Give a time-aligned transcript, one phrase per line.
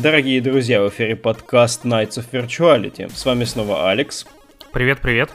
[0.00, 3.10] Дорогие друзья, в эфире подкаст Nights of Virtuality.
[3.12, 4.26] С вами снова Алекс.
[4.72, 5.30] Привет, привет.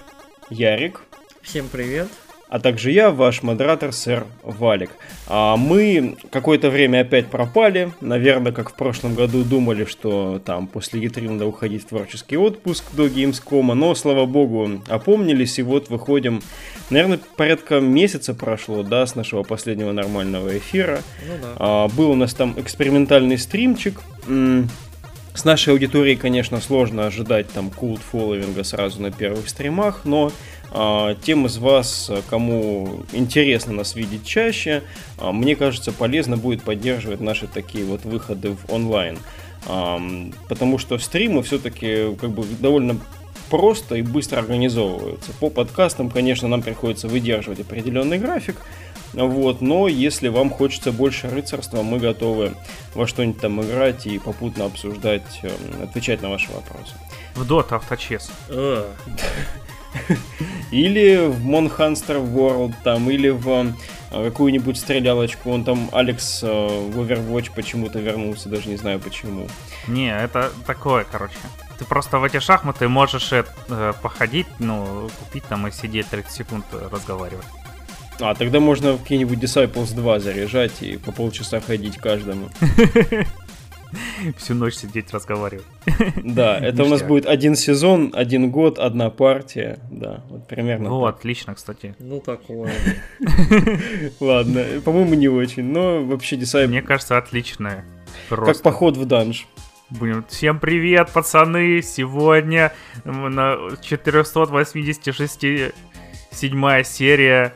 [0.49, 1.01] Ярик.
[1.41, 2.07] Всем привет
[2.53, 4.91] а также я, ваш модератор, сэр Валик.
[5.25, 11.01] А мы какое-то время опять пропали, наверное, как в прошлом году думали, что там после
[11.01, 16.43] E3 надо уходить в творческий отпуск до Gamescom, но, слава богу, опомнились, и вот выходим,
[16.91, 21.01] наверное, порядка месяца прошло, да, с нашего последнего нормального эфира.
[21.27, 21.47] Ну, да.
[21.57, 23.99] а, был у нас там экспериментальный стримчик,
[25.35, 30.31] с нашей аудиторией, конечно, сложно ожидать там култ фолловинга сразу на первых стримах, но
[31.21, 34.81] тем из вас, кому интересно нас видеть чаще,
[35.19, 39.19] а, мне кажется, полезно будет поддерживать наши такие вот выходы в онлайн.
[39.67, 40.01] А,
[40.49, 42.97] потому что стримы все-таки как бы довольно
[43.49, 45.31] просто и быстро организовываются.
[45.39, 48.55] По подкастам, конечно, нам приходится выдерживать определенный график,
[49.13, 52.55] вот, но если вам хочется больше рыцарства, мы готовы
[52.95, 56.93] во что-нибудь там играть и попутно обсуждать, эм, отвечать на ваши вопросы.
[57.35, 58.31] В Dota авточес.
[60.71, 63.73] Или в Monhanster World, там, или в э,
[64.11, 65.51] какую-нибудь стрелялочку.
[65.51, 69.47] Он там, Алекс, э, в Overwatch почему-то вернулся, даже не знаю почему.
[69.87, 71.37] Не, это такое, короче.
[71.77, 73.43] Ты просто в эти шахматы можешь э,
[74.01, 77.45] походить, ну, купить там и сидеть 30 секунд разговаривать.
[78.19, 82.49] А, тогда можно какие-нибудь Disciples 2 заряжать и по полчаса ходить каждому.
[84.37, 85.65] Всю ночь сидеть разговаривать.
[86.23, 89.79] Да, это у нас будет один сезон, один год, одна партия.
[89.91, 90.89] Да, вот примерно.
[90.89, 91.95] Ну, отлично, кстати.
[91.99, 92.73] Ну, такое.
[94.19, 96.67] Ладно, по-моему, не очень, но вообще Disciple...
[96.67, 97.85] Мне кажется, отличное.
[98.29, 99.47] Как поход в данж.
[99.89, 100.25] Будем.
[100.27, 101.81] Всем привет, пацаны!
[101.83, 102.73] Сегодня
[103.03, 105.73] на 486
[106.31, 107.53] седьмая серия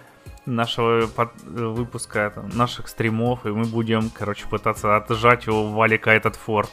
[0.47, 6.35] нашего под, выпуска, там, наших стримов, и мы будем, короче, пытаться отжать у Валика этот
[6.35, 6.72] форт.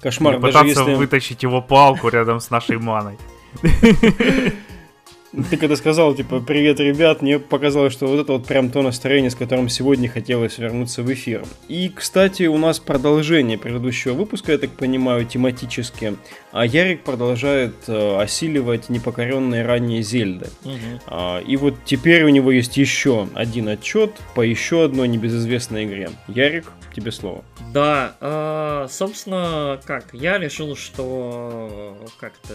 [0.00, 0.94] Кошмар, и пытаться если...
[0.94, 3.18] вытащить его палку рядом с нашей маной.
[5.50, 9.30] Ты когда сказал, типа, привет, ребят, мне показалось, что вот это вот прям то настроение,
[9.30, 11.44] с которым сегодня хотелось вернуться в эфир.
[11.68, 16.16] И, кстати, у нас продолжение предыдущего выпуска, я так понимаю, тематически.
[16.50, 20.48] А Ярик продолжает э, осиливать непокоренные ранее Зельды.
[20.64, 21.00] Угу.
[21.06, 26.10] А, и вот теперь у него есть еще один отчет по еще одной небезызвестной игре.
[26.26, 27.44] Ярик, тебе слово.
[27.72, 32.54] Да, э, собственно, как, я решил, что как-то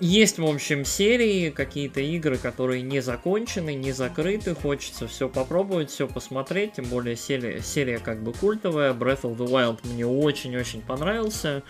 [0.00, 6.08] есть, в общем, серии, какие-то игры, которые не закончены, не закрыты, хочется все попробовать, все
[6.08, 11.62] посмотреть, тем более серия, серия как бы культовая, Breath of the Wild мне очень-очень понравился,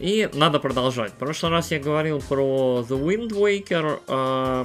[0.00, 1.12] и надо продолжать.
[1.12, 4.64] В прошлый раз я говорил про The Wind Waker, э,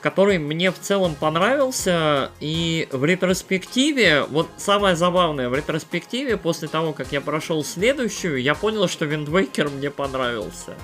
[0.00, 6.92] который мне в целом понравился, и в ретроспективе, вот самое забавное, в ретроспективе, после того,
[6.92, 10.74] как я прошел следующую, я понял, что Wind Waker мне понравился.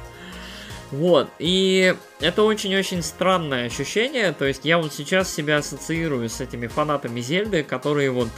[0.90, 6.68] Вот, и это очень-очень странное ощущение, то есть я вот сейчас себя ассоциирую с этими
[6.68, 8.28] фанатами Зельды, которые вот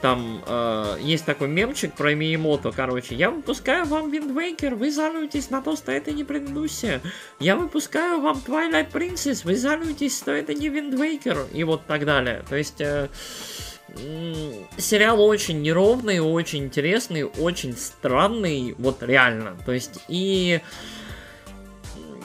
[0.00, 5.60] там э, есть такой мемчик про Миемото, короче, я выпускаю вам Waker, вы жалуетесь на
[5.60, 7.02] то, что это не предыдущее.
[7.38, 12.44] Я выпускаю вам Twilight Princess, вы жалуетесь, что это не Waker, и вот так далее.
[12.48, 12.80] То есть...
[12.80, 13.08] Э,
[14.78, 19.56] сериал очень неровный, очень интересный, очень странный, вот реально.
[19.66, 20.60] То есть и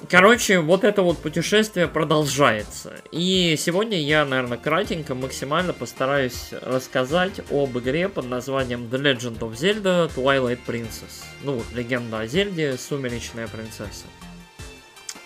[0.10, 2.96] Короче, вот это вот путешествие продолжается.
[3.12, 9.54] И сегодня я, наверное, кратенько, максимально постараюсь рассказать об игре под названием The Legend of
[9.54, 11.24] Zelda Twilight Princess.
[11.44, 14.06] Ну, легенда о Зельде, Сумеречная принцесса.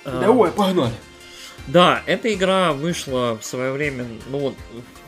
[0.06, 0.94] Давай, погнали.
[1.68, 4.56] Да, эта игра вышла в свое время, ну вот,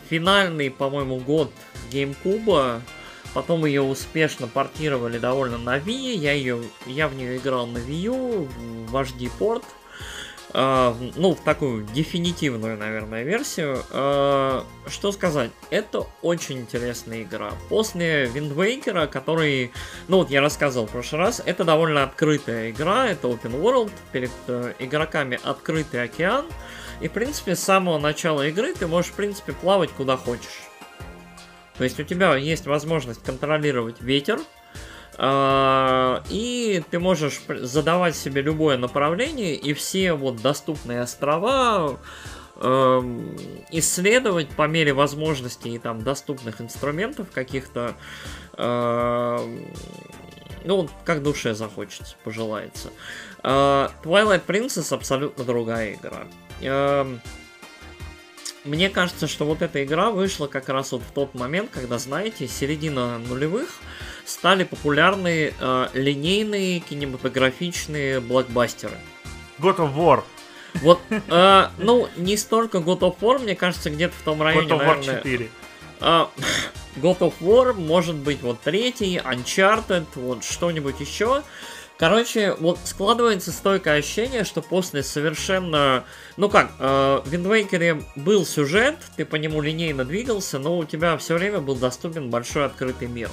[0.09, 1.51] финальный, по-моему, год
[1.91, 2.81] GameCube
[3.33, 6.15] Потом ее успешно портировали довольно на Wii.
[6.15, 8.47] Я, ее, я в нее играл на Wii U,
[8.87, 9.63] в HD порт.
[10.53, 13.83] Uh, ну, в такую дефинитивную, наверное, версию.
[13.89, 15.51] Uh, что сказать?
[15.69, 17.53] Это очень интересная игра.
[17.69, 19.71] После Wind Waker, который,
[20.09, 24.31] ну вот я рассказывал в прошлый раз, это довольно открытая игра, это open world, перед
[24.47, 26.45] uh, игроками открытый океан.
[26.99, 30.70] И, в принципе, с самого начала игры ты можешь, в принципе, плавать куда хочешь.
[31.81, 34.39] То есть у тебя есть возможность контролировать ветер,
[35.17, 41.97] а, и ты можешь задавать себе любое направление, и все вот доступные острова
[42.57, 43.35] эм,
[43.71, 47.95] исследовать по мере возможностей и там доступных инструментов каких-то,
[48.57, 49.65] эм,
[50.63, 52.91] ну, как душе захочется, пожелается.
[53.41, 56.27] А, Twilight Princess абсолютно другая игра.
[58.63, 62.47] Мне кажется, что вот эта игра вышла как раз вот в тот момент, когда, знаете,
[62.47, 63.69] середина нулевых
[64.23, 68.97] стали популярны э, линейные кинематографичные блокбастеры.
[69.59, 70.23] God of War.
[70.75, 74.71] Вот, э, ну, не столько God of War, мне кажется, где-то в том районе, God
[74.71, 75.49] of War наверное, 4.
[76.01, 76.29] а,
[76.97, 81.41] God of War, может быть, вот третий, Uncharted, вот что-нибудь еще.
[82.01, 86.03] Короче, вот складывается стойкое ощущение, что после совершенно...
[86.35, 90.83] Ну как, э, в Wind Waker был сюжет, ты по нему линейно двигался, но у
[90.83, 93.29] тебя все время был доступен большой открытый мир.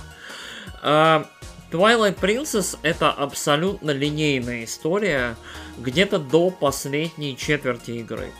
[0.82, 1.24] Э,
[1.70, 5.36] Twilight Princess это абсолютно линейная история,
[5.78, 8.30] где-то до последней четверти игры.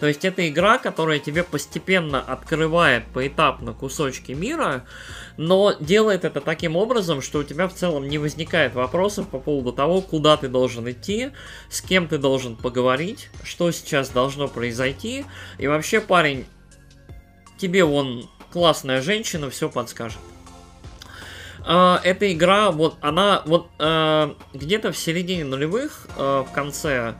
[0.00, 4.86] То есть это игра, которая тебе постепенно открывает поэтапно кусочки мира,
[5.40, 9.72] но делает это таким образом, что у тебя в целом не возникает вопросов по поводу
[9.72, 11.30] того, куда ты должен идти,
[11.70, 15.24] с кем ты должен поговорить, что сейчас должно произойти.
[15.56, 16.44] И вообще, парень,
[17.56, 20.18] тебе вон классная женщина все подскажет.
[21.64, 27.14] А, эта игра, вот она, вот а, где-то в середине нулевых, а, в конце,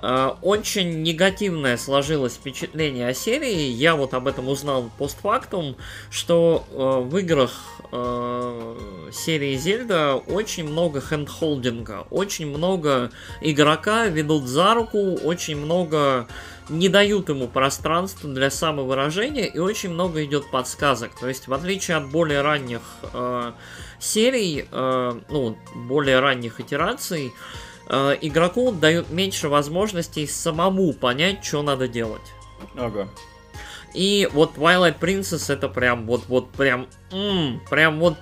[0.00, 3.68] очень негативное сложилось впечатление о серии.
[3.68, 5.76] Я вот об этом узнал постфактум,
[6.10, 7.52] что э, в играх
[7.92, 8.76] э,
[9.12, 13.10] серии Зельда очень много хендхолдинга, очень много
[13.42, 16.26] игрока ведут за руку, очень много
[16.70, 21.10] не дают ему пространства для самовыражения и очень много идет подсказок.
[21.18, 22.80] То есть, в отличие от более ранних
[23.12, 23.52] э,
[23.98, 31.88] серий, э, ну, более ранних итераций, э, игроку дают меньше возможностей самому понять, что надо
[31.88, 32.22] делать.
[32.76, 33.08] Ага.
[33.94, 38.16] И вот Twilight Princess это прям вот, вот прям, м, прям вот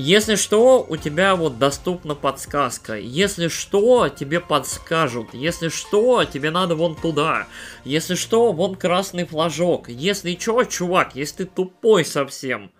[0.00, 2.96] если что, у тебя вот доступна подсказка.
[2.96, 5.34] Если что, тебе подскажут.
[5.34, 7.48] Если что, тебе надо вон туда.
[7.84, 9.88] Если что, вон красный флажок.
[9.88, 12.70] Если что, чувак, если ты тупой совсем,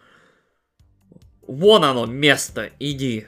[1.45, 3.27] вон оно, место, иди.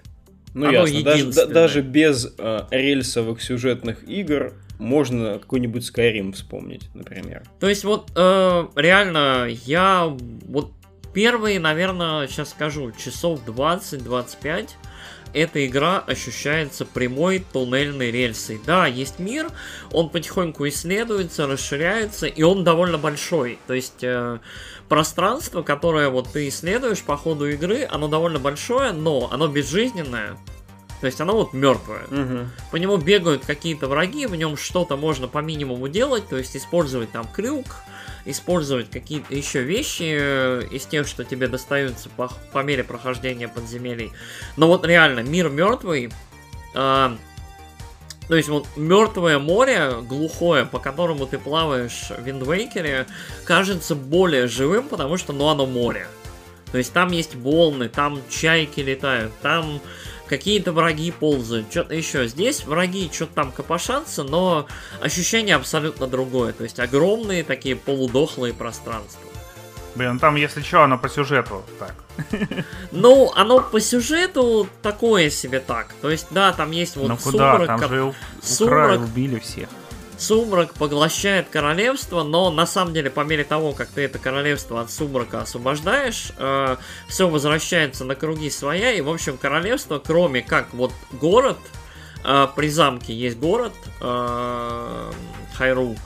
[0.55, 6.89] Ну Оно ясно, даже, да- даже без э, рельсовых сюжетных игр можно какой-нибудь Skyrim вспомнить,
[6.95, 7.43] например.
[7.61, 10.07] То есть вот э, реально я
[10.49, 10.73] вот
[11.13, 14.71] первые, наверное, сейчас скажу, часов 20-25
[15.33, 18.61] эта игра ощущается прямой туннельной рельсой.
[18.67, 19.49] Да, есть мир,
[19.93, 23.59] он потихоньку исследуется, расширяется, и он довольно большой.
[23.67, 24.39] То есть э,
[24.91, 30.37] пространство, которое вот ты исследуешь по ходу игры, оно довольно большое, но оно безжизненное.
[31.01, 32.03] То есть оно вот мертвое.
[32.73, 37.13] По нему бегают какие-то враги, в нем что-то можно по минимуму делать, то есть использовать
[37.13, 37.67] там крюк,
[38.27, 44.13] использовать какие-то еще вещи э, из тех, что тебе достаются по, по мере прохождения подземелий.
[44.57, 46.13] Но вот реально, мир мертвый.
[46.75, 47.17] а,
[48.31, 53.09] то есть вот мертвое море, глухое, по которому ты плаваешь в Виндвейкере,
[53.45, 56.07] кажется более живым, потому что ну оно море.
[56.71, 59.81] То есть там есть волны, там чайки летают, там
[60.29, 62.29] какие-то враги ползают, что-то еще.
[62.29, 64.69] Здесь враги что-то там копошатся, но
[65.01, 66.53] ощущение абсолютно другое.
[66.53, 69.30] То есть огромные такие полудохлые пространства.
[69.95, 71.95] Блин, ну там, если что, оно по сюжету так.
[72.93, 75.89] Ну, оно по сюжету такое себе так.
[76.01, 77.57] То есть, да, там есть вот ну куда?
[77.59, 79.01] сумрак, Там же сумрак.
[79.01, 79.69] убили всех.
[80.19, 84.91] Сумрак поглощает королевство, но на самом деле, по мере того, как ты это королевство от
[84.91, 86.33] сумрака освобождаешь,
[87.09, 91.57] все возвращается на круги своя, и, в общем, королевство, кроме как вот город,
[92.23, 95.13] э, при замке есть город, э,
[95.55, 95.97] Хайру,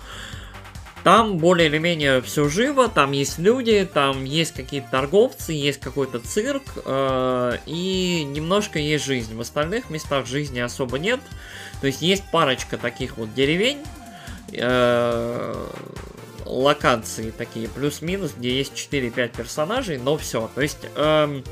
[1.04, 6.18] там более или менее все живо, там есть люди, там есть какие-то торговцы, есть какой-то
[6.18, 9.36] цирк, э, и немножко есть жизнь.
[9.36, 11.20] В остальных местах жизни особо нет.
[11.82, 13.84] То есть есть парочка таких вот деревень,
[14.52, 15.66] э,
[16.46, 20.50] локации такие плюс-минус, где есть 4-5 персонажей, но все.
[20.54, 21.44] То есть эм,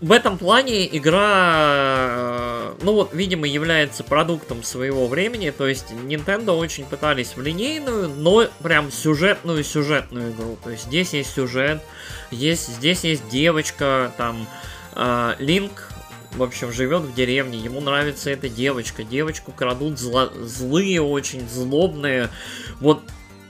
[0.00, 5.50] в этом плане игра, э, ну вот, видимо, является продуктом своего времени.
[5.50, 10.58] То есть Nintendo очень пытались в линейную, но прям сюжетную-сюжетную игру.
[10.62, 11.82] То есть здесь есть сюжет,
[12.30, 14.46] есть, здесь есть девочка, там
[14.94, 15.90] э, Линк,
[16.36, 19.04] в общем, живет в деревне, ему нравится эта девочка.
[19.04, 22.28] Девочку крадут зло- злые, очень злобные.
[22.80, 23.02] Вот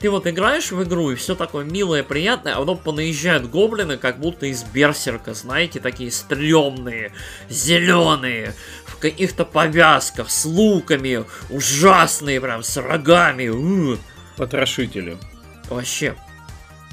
[0.04, 4.20] ты вот играешь в игру, и все такое милое, приятное, а потом понаезжают гоблины, как
[4.20, 7.10] будто из берсерка, знаете, такие стрёмные,
[7.48, 8.52] зеленые,
[8.84, 13.48] в каких-то повязках, с луками, ужасные прям, с рогами.
[13.48, 13.96] у,
[14.36, 15.16] Потрошители.
[15.70, 16.16] Вообще.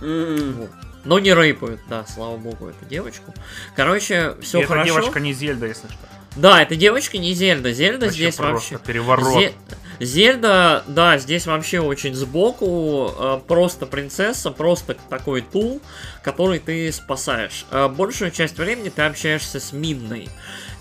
[0.01, 0.69] М, Вот.
[1.03, 3.33] Но не рейпают, да, слава богу, эту девочку.
[3.75, 4.85] Короче, все эта хорошо.
[4.85, 5.97] девочка не Зельда, если что.
[6.37, 7.73] Да, это девочка не Зельда.
[7.73, 8.87] Зельда Вообще здесь просто вообще...
[8.87, 9.35] переворот.
[9.35, 9.53] Зе-
[10.01, 15.79] Зельда, да, здесь вообще очень сбоку, э, просто принцесса, просто такой тул,
[16.23, 17.67] который ты спасаешь.
[17.69, 20.27] Э, большую часть времени ты общаешься с Мидной.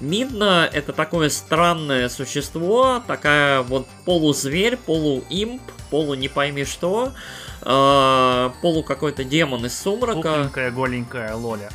[0.00, 5.60] Мидна это такое странное существо, такая вот полузверь, полуимп,
[5.90, 7.12] полу не пойми что,
[7.60, 10.14] э, полу какой-то демон из сумрака.
[10.22, 11.68] Пухленькая, голенькая Лоля.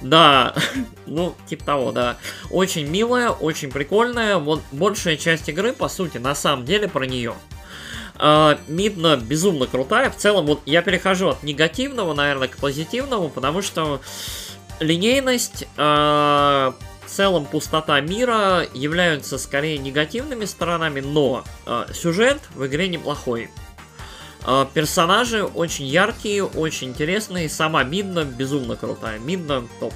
[0.00, 0.54] Да,
[1.06, 2.16] ну, типа того, да.
[2.50, 4.38] Очень милая, очень прикольная.
[4.38, 7.34] Вот большая часть игры, по сути, на самом деле про нее.
[8.66, 10.10] Мидна безумно крутая.
[10.10, 14.00] В целом, вот я перехожу от негативного, наверное, к позитивному, потому что
[14.80, 16.74] линейность, uh,
[17.04, 23.50] в целом пустота мира являются скорее негативными сторонами, но uh, сюжет в игре неплохой.
[24.44, 27.48] А, персонажи очень яркие, очень интересные.
[27.48, 29.18] Сама Мидна безумно крутая.
[29.18, 29.92] Мидна топ.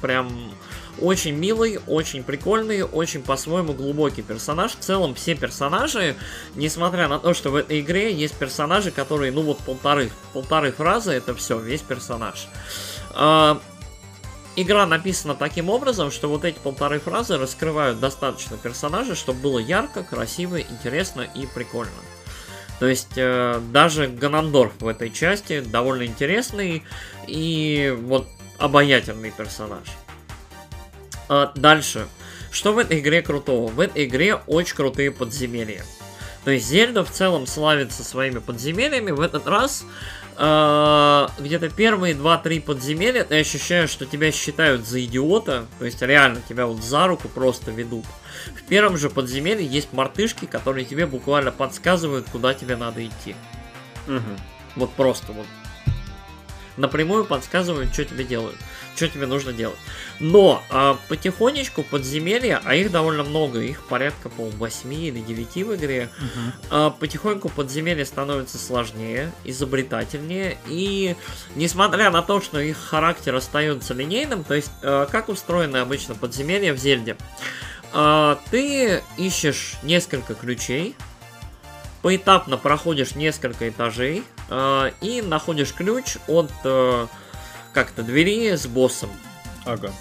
[0.00, 0.54] Прям
[1.00, 4.72] очень милый, очень прикольный, очень по-своему глубокий персонаж.
[4.72, 6.16] В целом все персонажи,
[6.54, 11.12] несмотря на то, что в этой игре есть персонажи, которые, ну вот полторы, полторы фразы,
[11.12, 12.48] это все, весь персонаж.
[13.12, 13.60] А,
[14.56, 20.02] игра написана таким образом, что вот эти полторы фразы раскрывают достаточно персонажей, чтобы было ярко,
[20.02, 21.92] красиво, интересно и прикольно.
[22.80, 26.82] То есть э, даже Ганандорф в этой части довольно интересный
[27.26, 28.26] и вот
[28.58, 29.84] обаятельный персонаж.
[31.28, 32.08] А дальше.
[32.50, 33.70] Что в этой игре крутого?
[33.70, 35.84] В этой игре очень крутые подземелья.
[36.44, 39.10] То есть Зельда в целом славится своими подземельями.
[39.10, 39.84] В этот раз
[40.34, 45.66] где-то первые 2-3 подземелья ты ощущаешь, что тебя считают за идиота.
[45.78, 48.06] То есть реально тебя вот за руку просто ведут.
[48.46, 53.36] В первом же подземелье есть мартышки, которые тебе буквально подсказывают, куда тебе надо идти.
[54.06, 54.36] Угу.
[54.76, 55.46] Вот просто вот.
[56.76, 58.56] Напрямую подсказывают, что тебе делают,
[58.96, 59.78] что тебе нужно делать.
[60.18, 65.74] Но а, потихонечку подземелья, а их довольно много, их порядка, по 8 или 9 в
[65.76, 66.52] игре, Мгм.
[66.70, 71.16] а, потихоньку подземелья становятся сложнее, изобретательнее, и
[71.54, 76.74] несмотря на то, что их характер остается линейным, то есть а, как устроены обычно подземелья
[76.74, 77.16] в Зельде,
[77.92, 80.94] А, ты ищешь несколько ключей,
[82.02, 87.06] поэтапно проходишь несколько этажей а, и находишь ключ от э,
[87.72, 89.10] как-то двери с боссом.
[89.64, 89.92] Ага.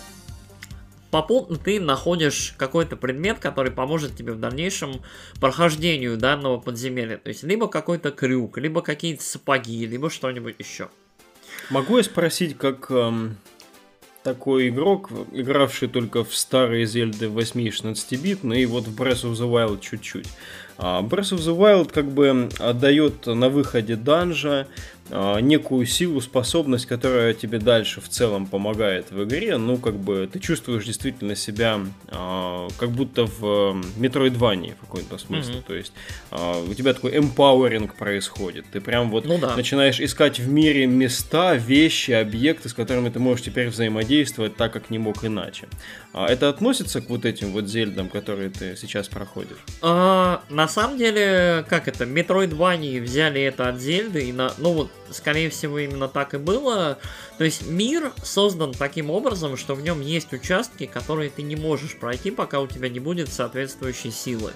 [1.11, 5.01] Попутно ты находишь какой-то предмет, который поможет тебе в дальнейшем
[5.39, 7.17] прохождению данного подземелья.
[7.17, 10.89] То есть либо какой-то крюк, либо какие-то сапоги, либо что-нибудь еще.
[11.71, 13.37] Могу я спросить, как эм,
[14.23, 18.99] такой игрок, игравший только в старые Зельды 8 и 16 бит, ну и вот в
[18.99, 20.27] Breath of the Wild чуть-чуть.
[20.77, 24.67] А Breath of the Wild как бы отдает на выходе данжа
[25.11, 29.57] некую силу, способность, которая тебе дальше в целом помогает в игре.
[29.57, 35.55] Ну, как бы ты чувствуешь действительно себя а, как будто в Metroidvania в каком-то смысле.
[35.55, 35.63] Мгм.
[35.63, 35.93] То есть
[36.31, 38.65] а, у тебя такой empowering происходит.
[38.71, 39.55] Ты прям вот Ну да.
[39.55, 44.89] начинаешь искать в мире места, вещи, объекты, с которыми ты можешь теперь взаимодействовать так, как
[44.89, 45.67] не мог иначе.
[46.13, 49.57] А это относится к вот этим вот зельдам, которые ты сейчас проходишь?
[49.81, 54.91] А, на самом деле, как это, Metroidvania взяли это от Зельды, и на, ну вот,
[55.11, 56.97] скорее всего, именно так и было.
[57.37, 61.97] То есть мир создан таким образом, что в нем есть участки, которые ты не можешь
[61.97, 64.51] пройти, пока у тебя не будет соответствующей силы.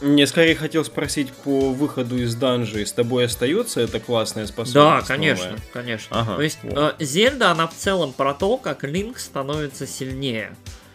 [0.00, 2.84] Мне скорее хотел спросить по выходу из данжей.
[2.86, 4.74] С тобой остается эта классная способность?
[4.74, 5.62] Да, конечно, новая?
[5.72, 6.20] конечно.
[6.20, 6.96] Ага, То есть вот.
[6.98, 10.54] э, Зельда, она в целом про то, как Линк становится сильнее.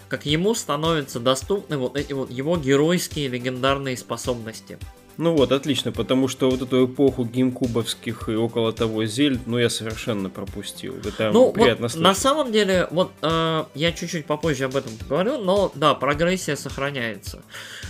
[0.09, 4.77] Как ему становятся доступны вот эти вот его геройские легендарные способности.
[5.19, 9.69] Ну вот, отлично, потому что вот эту эпоху геймкубовских и около того зельд, ну я
[9.69, 10.95] совершенно пропустил.
[11.03, 12.03] Это Ну, приятно вот, слышать.
[12.07, 17.41] на самом деле, вот э, я чуть-чуть попозже об этом поговорю, но да, прогрессия сохраняется.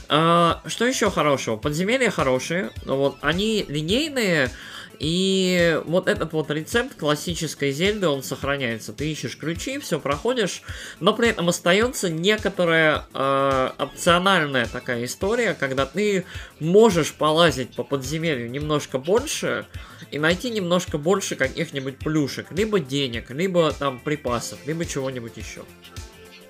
[0.10, 1.56] Э, что еще хорошего?
[1.56, 4.50] Подземелья хорошие, но вот они линейные,
[5.00, 8.92] и вот этот вот рецепт классической Зельды, он сохраняется.
[8.92, 10.62] Ты ищешь ключи, все проходишь,
[11.00, 16.26] но при этом остается некоторая э, опциональная такая история, когда ты
[16.60, 19.66] можешь полазить по подземелью немножко больше
[20.12, 25.62] и найти немножко больше каких-нибудь плюшек, либо денег, либо там припасов, либо чего-нибудь еще.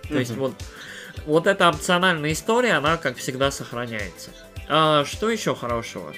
[0.08, 0.40] То есть Мгм.
[0.40, 0.54] вот,
[1.28, 4.32] вот эта опциональная история, она как всегда сохраняется.
[4.68, 6.16] А, что еще хорошего?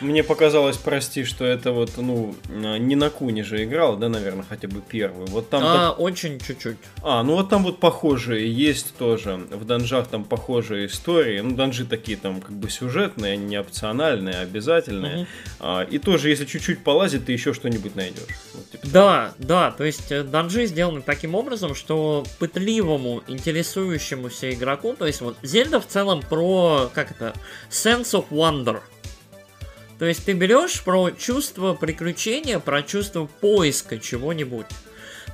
[0.00, 4.44] Мне показалось, прости, что это вот, ну, а, не на Куне же играл, да, наверное,
[4.48, 5.26] хотя бы первый.
[5.26, 5.62] Вот там...
[5.64, 6.76] А, так- очень чуть-чуть.
[7.02, 9.36] А, ну вот там вот похожие есть тоже.
[9.50, 11.40] В данжах там похожие истории.
[11.40, 15.26] Ну, данжи такие там как бы сюжетные, не опциональные, а обязательные.
[15.60, 18.22] А, и тоже, если чуть-чуть полазить, ты еще что-нибудь найдешь.
[18.54, 24.94] Вот, типа, Да, да, то есть э, данжи сделаны таким образом, что пытливому, интересующемуся игроку,
[24.94, 27.34] то есть вот Зельда в целом про, как это,
[27.70, 28.80] sense of wonder.
[29.98, 34.66] То есть ты берешь про чувство приключения, про чувство поиска чего-нибудь.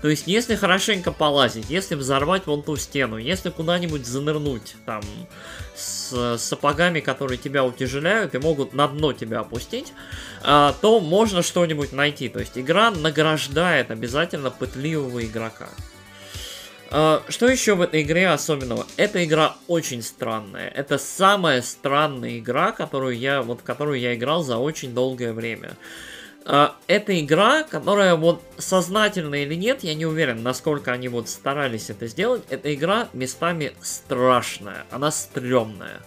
[0.02, 5.02] То есть, если хорошенько полазить, если взорвать вон ту стену, если куда-нибудь занырнуть, там,
[5.76, 9.92] с сапогами, которые тебя утяжеляют и могут на дно тебя опустить,
[10.42, 12.30] а, то можно что-нибудь найти.
[12.30, 15.68] То есть, игра награждает обязательно пытливого игрока.
[16.92, 18.86] А, что еще в этой игре особенного?
[18.96, 20.68] Эта игра очень странная.
[20.68, 25.76] Это самая странная игра, которую я, вот, которую я играл за очень долгое время.
[26.46, 31.90] Uh, это игра, которая вот сознательно или нет, я не уверен, насколько они вот старались
[31.90, 32.42] это сделать.
[32.48, 36.00] Эта игра местами страшная, она стрёмная.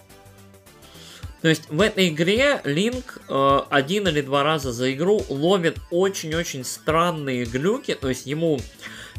[1.40, 6.64] То есть в этой игре Линк uh, один или два раза за игру ловит очень-очень
[6.64, 8.58] странные глюки, то есть ему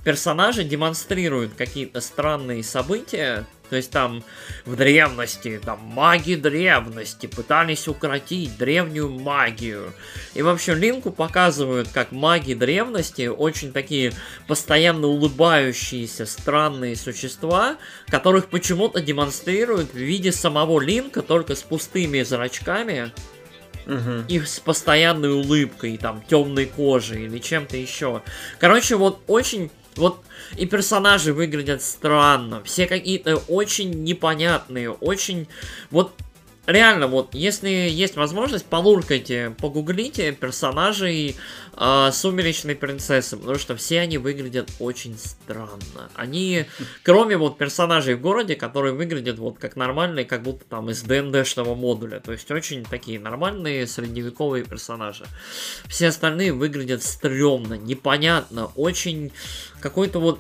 [0.06, 4.24] персонажи демонстрируют какие-то странные события, то есть там
[4.64, 9.92] в древности, там маги древности пытались укротить древнюю магию.
[10.36, 14.14] И вообще Линку показывают, как маги древности очень такие
[14.48, 23.12] постоянно улыбающиеся странные существа, которых почему-то демонстрируют в виде самого Линка, только с пустыми зрачками.
[23.88, 24.26] Угу.
[24.30, 28.24] И с постоянной улыбкой, там, темной кожей или чем-то еще.
[28.60, 30.20] Короче, вот очень вот
[30.58, 35.48] и персонажи выглядят странно, все какие-то очень непонятные, очень...
[35.92, 36.12] Вот
[36.68, 41.36] реально, вот, если есть возможность, полуркайте, погуглите персонажей
[41.78, 46.10] э, Сумеречной Принцессы, потому что все они выглядят очень странно.
[46.16, 46.66] Они,
[47.04, 51.76] кроме вот персонажей в городе, которые выглядят вот как нормальные, как будто там из ДНДшного
[51.76, 55.26] модуля, то есть очень такие нормальные средневековые персонажи.
[55.88, 59.32] Все остальные выглядят стрёмно, непонятно, очень
[59.80, 60.40] какой-то вот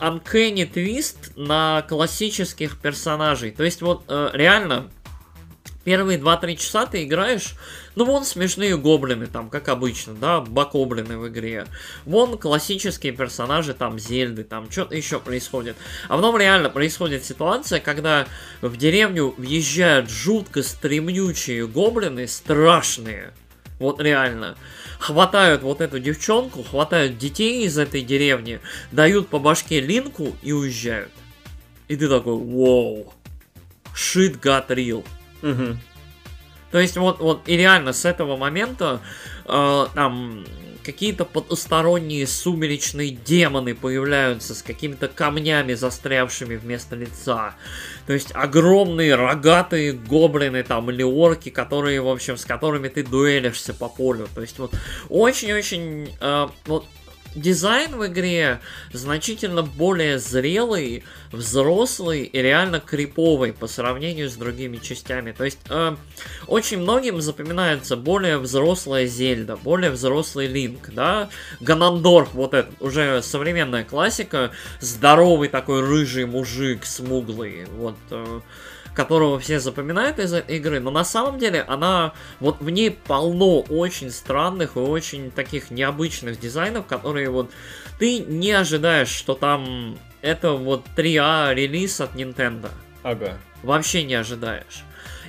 [0.00, 3.50] uncanny твист на классических персонажей.
[3.50, 4.90] То есть вот э, реально
[5.86, 7.54] первые 2-3 часа ты играешь,
[7.94, 11.66] ну вон смешные гоблины там, как обычно, да, бакоблины в игре.
[12.04, 15.76] Вон классические персонажи, там Зельды, там что-то еще происходит.
[16.08, 18.26] А потом реально происходит ситуация, когда
[18.62, 23.32] в деревню въезжают жутко стремнючие гоблины, страшные.
[23.78, 24.56] Вот реально
[24.98, 28.60] хватают вот эту девчонку, хватают детей из этой деревни,
[28.92, 31.12] дают по башке Линку и уезжают.
[31.88, 33.12] И ты такой, вау,
[33.94, 35.04] shit got real.
[35.42, 35.76] Угу.
[36.70, 39.00] То есть вот, вот и реально с этого момента
[39.44, 40.44] э, там
[40.86, 47.56] какие-то потусторонние сумеречные демоны появляются с какими-то камнями застрявшими вместо лица.
[48.06, 53.74] То есть огромные рогатые гоблины там или орки, которые, в общем, с которыми ты дуэлишься
[53.74, 54.28] по полю.
[54.32, 54.74] То есть вот
[55.08, 56.86] очень-очень э, вот
[57.36, 58.60] дизайн в игре
[58.92, 65.32] значительно более зрелый, взрослый и реально криповый по сравнению с другими частями.
[65.32, 65.96] То есть э,
[66.46, 71.28] очень многим запоминается более взрослая Зельда, более взрослый Линк, да,
[71.60, 77.96] Ганандорф, вот этот, уже современная классика, здоровый такой рыжий мужик, смуглый, вот...
[78.10, 78.40] Э,
[78.96, 83.60] которого все запоминают из этой игры, но на самом деле она, вот в ней полно
[83.60, 87.50] очень странных и очень таких необычных дизайнов, которые вот
[87.98, 92.70] ты не ожидаешь, что там это вот 3А релиз от Nintendo.
[93.02, 93.38] Ага.
[93.62, 94.85] Вообще не ожидаешь.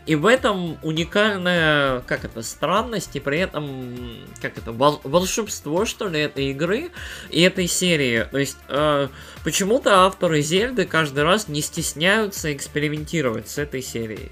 [0.08, 3.98] И в этом уникальная, как это, странность, и при этом,
[4.41, 6.91] как это, вол- волшебство, что ли, этой игры
[7.30, 8.26] и этой серии.
[8.32, 9.10] То есть, э,
[9.43, 14.32] почему-то авторы Зельды каждый раз не стесняются экспериментировать с этой серией.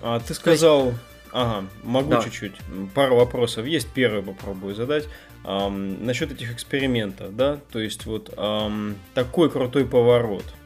[0.00, 0.86] А ты сказал...
[0.86, 0.98] Есть...
[1.32, 2.22] Ага, могу да.
[2.22, 2.54] чуть-чуть.
[2.94, 3.88] Пару вопросов есть.
[3.92, 5.06] Первый попробую задать.
[5.44, 7.60] Эм, насчет этих экспериментов, да?
[7.70, 10.44] То есть вот эм, такой крутой поворот–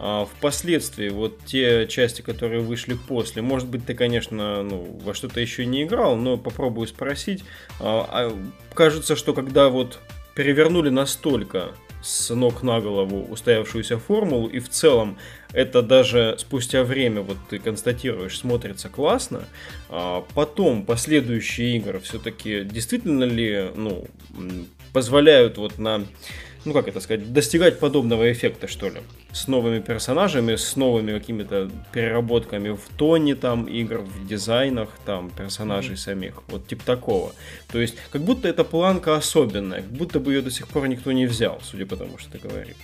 [0.00, 5.66] впоследствии, вот те части, которые вышли после, может быть, ты, конечно, ну, во что-то еще
[5.66, 7.44] не играл, но попробую спросить.
[7.80, 8.38] А, а,
[8.74, 9.98] кажется, что когда вот
[10.34, 15.18] перевернули настолько с ног на голову устоявшуюся формулу, и в целом
[15.52, 19.44] это даже спустя время, вот ты констатируешь, смотрится классно,
[19.90, 24.06] а потом последующие игры все-таки действительно ли, ну,
[24.92, 26.06] позволяют вот на
[26.64, 29.00] ну как это сказать, достигать подобного эффекта, что ли.
[29.32, 35.94] С новыми персонажами, с новыми какими-то переработками в тоне там игр, в дизайнах там персонажей
[35.94, 35.96] mm-hmm.
[35.96, 36.42] самих.
[36.48, 37.32] Вот типа такого.
[37.72, 41.12] То есть, как будто эта планка особенная, как будто бы ее до сих пор никто
[41.12, 42.76] не взял, судя по тому, что ты говоришь.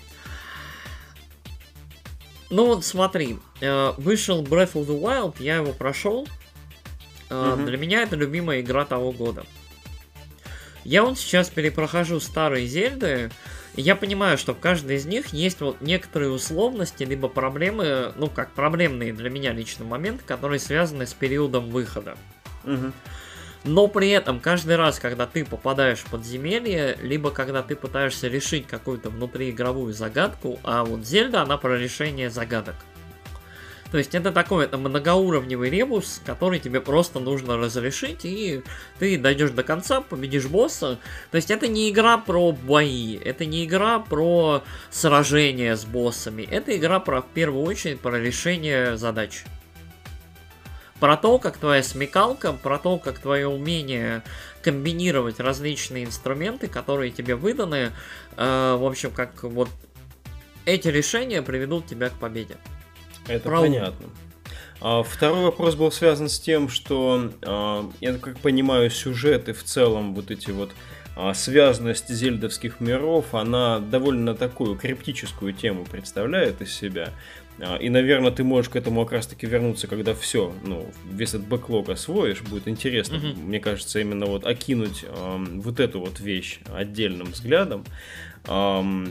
[2.48, 6.26] Ну вот смотри, э, вышел Breath of the Wild, я его прошел.
[7.28, 7.66] Mm-hmm.
[7.66, 9.44] Для меня это любимая игра того года.
[10.84, 13.30] Я вот сейчас перепрохожу старые Зельды,
[13.76, 18.52] я понимаю, что в каждой из них есть вот некоторые условности, либо проблемы, ну как
[18.52, 22.16] проблемные для меня лично моменты, которые связаны с периодом выхода.
[23.64, 28.66] Но при этом каждый раз, когда ты попадаешь в подземелье, либо когда ты пытаешься решить
[28.66, 32.76] какую-то внутриигровую загадку, а вот Зельда, она про решение загадок.
[33.90, 38.62] То есть это такой это многоуровневый ребус, который тебе просто нужно разрешить, и
[38.98, 40.98] ты дойдешь до конца, победишь босса.
[41.30, 46.76] То есть это не игра про бои, это не игра про сражения с боссами, это
[46.76, 49.44] игра про, в первую очередь, про решение задач.
[50.98, 54.22] Про то, как твоя смекалка, про то, как твое умение
[54.62, 57.92] комбинировать различные инструменты, которые тебе выданы,
[58.36, 59.68] э, в общем, как вот
[60.64, 62.56] эти решения приведут тебя к победе.
[63.28, 63.66] Это Правда.
[63.68, 64.06] понятно.
[64.80, 70.14] А второй вопрос был связан с тем, что, а, я как понимаю, сюжеты в целом,
[70.14, 70.70] вот эти вот
[71.16, 77.08] а, связанность зельдовских миров, она довольно такую криптическую тему представляет из себя.
[77.58, 81.48] А, И, наверное, ты можешь к этому как раз-таки вернуться, когда все, ну, весь этот
[81.48, 82.42] бэклог освоишь.
[82.42, 83.46] Будет интересно, Мгм.
[83.46, 87.84] мне кажется, именно вот окинуть ам, вот эту вот вещь отдельным взглядом.
[88.46, 89.08] Ам,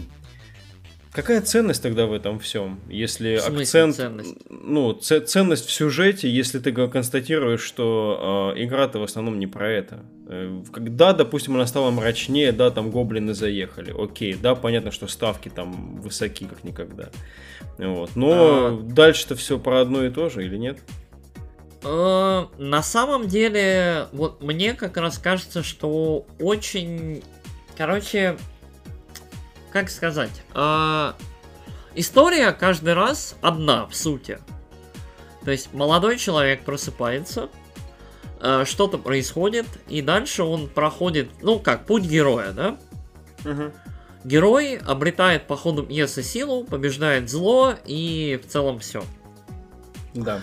[1.16, 2.80] Какая ценность тогда в этом всем?
[2.90, 4.36] Если В смысле акцент, ценность?
[4.50, 9.72] ну, ц- ценность в сюжете, если ты констатируешь, что э, игра-то в основном не про
[9.72, 10.00] это.
[10.28, 15.48] Э, когда, допустим, она стала мрачнее, да, там гоблины заехали, окей, да, понятно, что ставки
[15.48, 17.10] там высоки, как никогда.
[17.78, 18.12] Вот.
[18.16, 18.80] Но А.
[18.84, 20.80] дальше-то все про одно и то же, или нет?
[21.84, 27.24] Э, На самом деле, вот мне как раз кажется, что очень,
[27.78, 28.36] короче,
[29.76, 31.14] как сказать, э,
[31.96, 34.40] история каждый раз одна в сути.
[35.44, 37.50] То есть молодой человек просыпается,
[38.40, 42.78] э, что-то происходит, и дальше он проходит, ну как, путь героя, да?
[44.24, 49.04] Герой обретает по ходу пьесы силу, побеждает зло, и в целом все.
[50.14, 50.40] Да.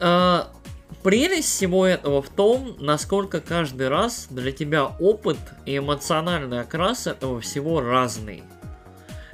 [0.00, 0.50] А,
[1.02, 7.40] Прелесть всего этого в том, насколько каждый раз для тебя опыт и эмоциональный окрас этого
[7.40, 8.42] всего разный.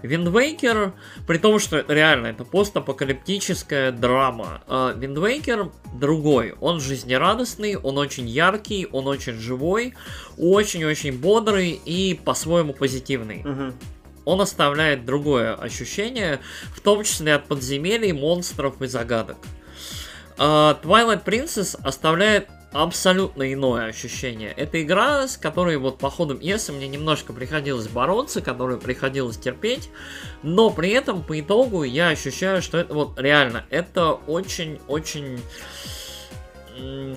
[0.02, 0.92] Wind Waker,
[1.26, 4.60] при том, что реально, это постапокалиптическая драма.
[4.68, 9.94] а, Wind Waker другой, он жизнерадостный, он очень яркий, он очень живой,
[10.36, 13.74] очень-очень бодрый и по-своему позитивный Мгм.
[14.26, 16.40] он оставляет другое ощущение,
[16.74, 19.38] в том числе от подземелий, монстров и загадок.
[20.38, 24.50] А, Twilight Princess оставляет абсолютно иное ощущение.
[24.50, 29.88] Это игра, с которой вот по ходу пьесы мне немножко приходилось бороться, которую приходилось терпеть,
[30.42, 35.40] но при этом по итогу я ощущаю, что это вот реально, это очень-очень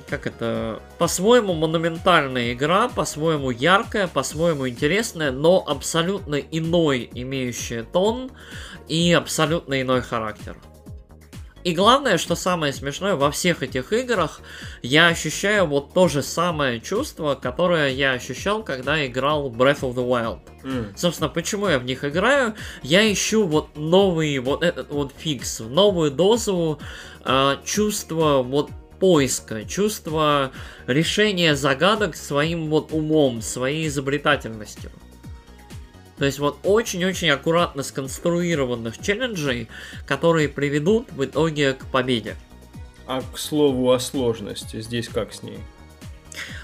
[0.07, 8.29] как это, по-своему монументальная игра, по-своему яркая, по-своему интересная, но абсолютно иной имеющая тон
[8.87, 10.55] и абсолютно иной характер.
[11.67, 14.39] И главное, что самое смешное, во всех этих играх
[14.81, 20.07] я ощущаю вот то же самое чувство, которое я ощущал, когда играл Breath of the
[20.07, 20.39] Wild.
[20.63, 20.93] М.
[20.95, 22.55] Собственно, почему я в них играю?
[22.83, 26.79] Я ищу вот новый вот этот вот фикс, новую дозу
[27.25, 28.69] э, чувства вот
[29.01, 30.53] поиска, чувства
[30.85, 34.89] решения загадок своим вот умом, своей изобретательностью.
[36.17, 39.67] То есть вот очень-очень аккуратно сконструированных челленджей,
[40.05, 42.35] которые приведут в итоге к победе.
[43.05, 45.59] А к слову о сложности, здесь как с ней?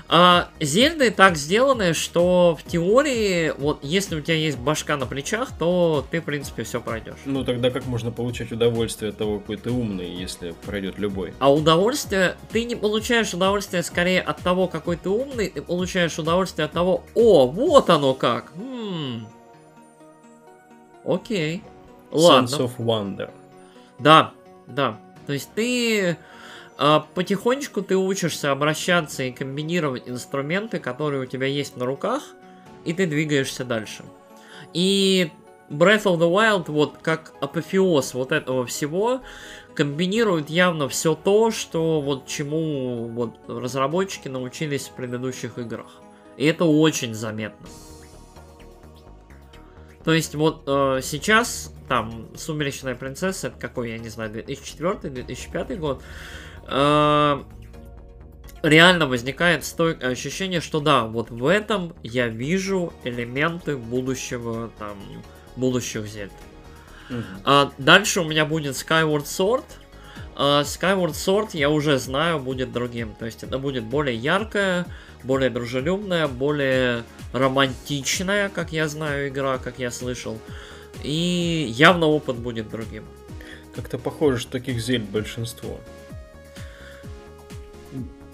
[0.10, 5.58] А Зельды так сделаны, что в теории, вот если у тебя есть башка на плечах,
[5.58, 7.16] то ты, в принципе, все пройдешь.
[7.26, 11.34] Ну тогда как можно получать удовольствие от того, какой ты умный, если пройдет любой?
[11.40, 16.66] А удовольствие, ты не получаешь удовольствие скорее от того, какой ты умный, ты получаешь удовольствие
[16.66, 18.52] от того, о, вот оно как.
[18.56, 19.28] М.
[21.06, 21.64] Окей.
[22.12, 22.48] Ладно.
[22.48, 23.32] Sense of Wonder.
[24.00, 24.32] Да,
[24.68, 25.00] да.
[25.26, 26.18] То есть ты
[26.78, 32.24] а, потихонечку ты учишься обращаться и комбинировать инструменты, которые у тебя есть на руках,
[32.86, 34.04] и ты двигаешься дальше.
[34.74, 35.32] И
[35.70, 39.22] Breath of the Wild, вот как апофеоз вот этого всего,
[39.76, 46.02] комбинирует явно все то, что вот чему вот разработчики научились в предыдущих играх.
[46.38, 47.68] И это очень заметно.
[50.04, 56.04] То есть вот э, сейчас там Сумеречная принцесса, это какой, я не знаю, 2004-2005 год,
[56.68, 57.44] э,
[58.64, 64.98] реально возникает стойкое ощущение, что да, вот в этом я вижу элементы будущего, там,
[65.56, 66.32] будущих Зельд.
[67.10, 67.24] Мгм.
[67.46, 69.66] А дальше у меня будет Skyward Sword.
[70.36, 73.14] А Skyward Sword я уже знаю будет другим.
[73.14, 74.88] То есть это будет более яркая,
[75.24, 80.40] более дружелюбная, более романтичная, как я знаю, игра, как я слышал.
[81.02, 83.04] И явно опыт будет другим.
[83.76, 85.80] Как-то похоже, что таких зель большинство.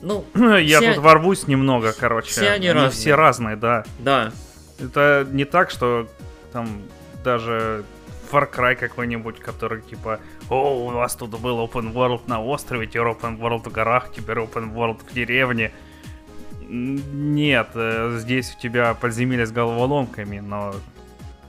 [0.01, 0.25] Ну,
[0.57, 2.29] Я все- тут ворвусь немного, короче.
[2.31, 2.91] все они разные.
[2.91, 3.85] все разные, да.
[3.99, 4.31] да.
[4.79, 6.07] Это не так, что
[6.53, 6.81] там
[7.23, 7.83] даже
[8.31, 13.01] Far Cry какой-нибудь, который типа, о, у вас тут был open world на острове, теперь
[13.03, 15.73] open world в горах, теперь open world в деревне.
[16.69, 20.75] Нет, э, здесь у тебя подземелье с головоломками, но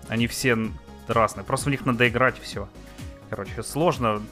[0.08, 0.56] они все
[1.06, 1.44] разные.
[1.44, 2.68] Просто в них надо играть все.
[3.28, 4.22] Короче, сложно.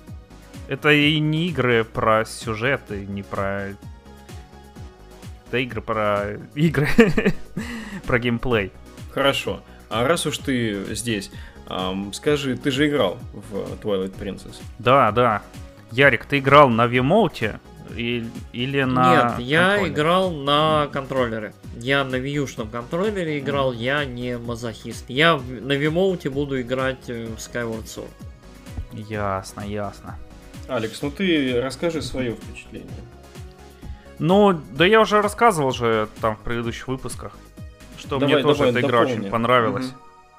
[0.66, 3.74] Это и не игры про сюжет, и не про...
[5.46, 6.88] Это игры про игры.
[8.06, 8.72] про геймплей.
[9.12, 9.62] Хорошо.
[9.90, 11.30] А раз уж ты здесь,
[11.66, 14.56] ам, скажи, ты же играл в Twilight Princess?
[14.78, 15.42] Да, да.
[15.90, 17.60] Ярик, ты играл на Вимоуте
[17.96, 19.92] и- или на Нет, я контроле?
[19.92, 21.52] играл на контроллере.
[21.80, 25.04] Я на вьюшном контроллере играл, я не мазохист.
[25.08, 28.08] Я на Вимоуте буду играть э, в Skyward Sword.
[28.92, 30.16] Ясно, ясно.
[30.68, 32.88] Алекс, ну ты расскажи свое впечатление.
[34.18, 37.32] Ну, да я уже рассказывал же там в предыдущих выпусках,
[37.98, 39.20] что Давай, мне тоже давай, эта игра дополни.
[39.20, 39.92] очень понравилась.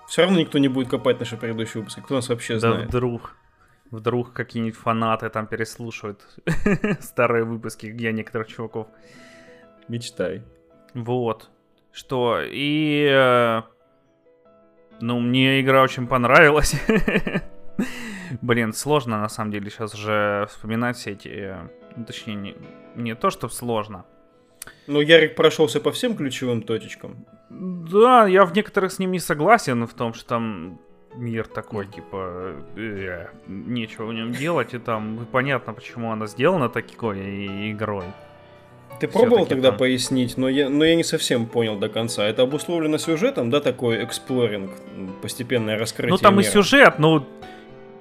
[0.08, 2.02] Все равно никто не будет копать наши предыдущие выпуски.
[2.02, 2.90] Кто нас вообще Да знает?
[2.90, 3.36] вдруг,
[3.92, 6.22] вдруг какие-нибудь фанаты там переслушают
[7.00, 8.88] старые выпуски, где некоторых чуваков.
[9.88, 10.44] Мечтай.
[10.94, 11.50] Вот.
[11.92, 13.08] Что, и...
[13.12, 13.62] э,
[15.02, 16.76] Ну, мне игра очень понравилась.
[18.42, 21.28] Блин, сложно на самом деле сейчас же вспоминать все эти...
[21.30, 22.56] э, ну, Точнее, не,
[22.96, 24.06] не то, что сложно.
[24.88, 27.26] Ну, Ярик прошелся по всем ключевым точечкам.
[27.50, 30.80] Да, я в некоторых с ним не согласен в том, что там
[31.16, 37.20] мир такой, типа, э, нечего в нем делать, и там понятно, почему она сделана такой
[37.20, 38.06] и- игрой.
[39.00, 39.78] Ты пробовал тогда там.
[39.78, 42.26] пояснить, но я, но я не совсем понял до конца.
[42.26, 44.72] Это обусловлено сюжетом, да, такой эксплоринг,
[45.22, 46.50] постепенное раскрытие Ну там и мира?
[46.52, 47.26] сюжет, ну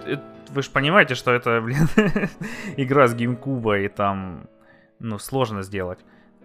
[0.05, 0.17] э,
[0.51, 1.87] вы же понимаете, что это, блин,
[2.77, 4.49] игра с GameCube, и там,
[4.99, 5.99] ну, сложно сделать.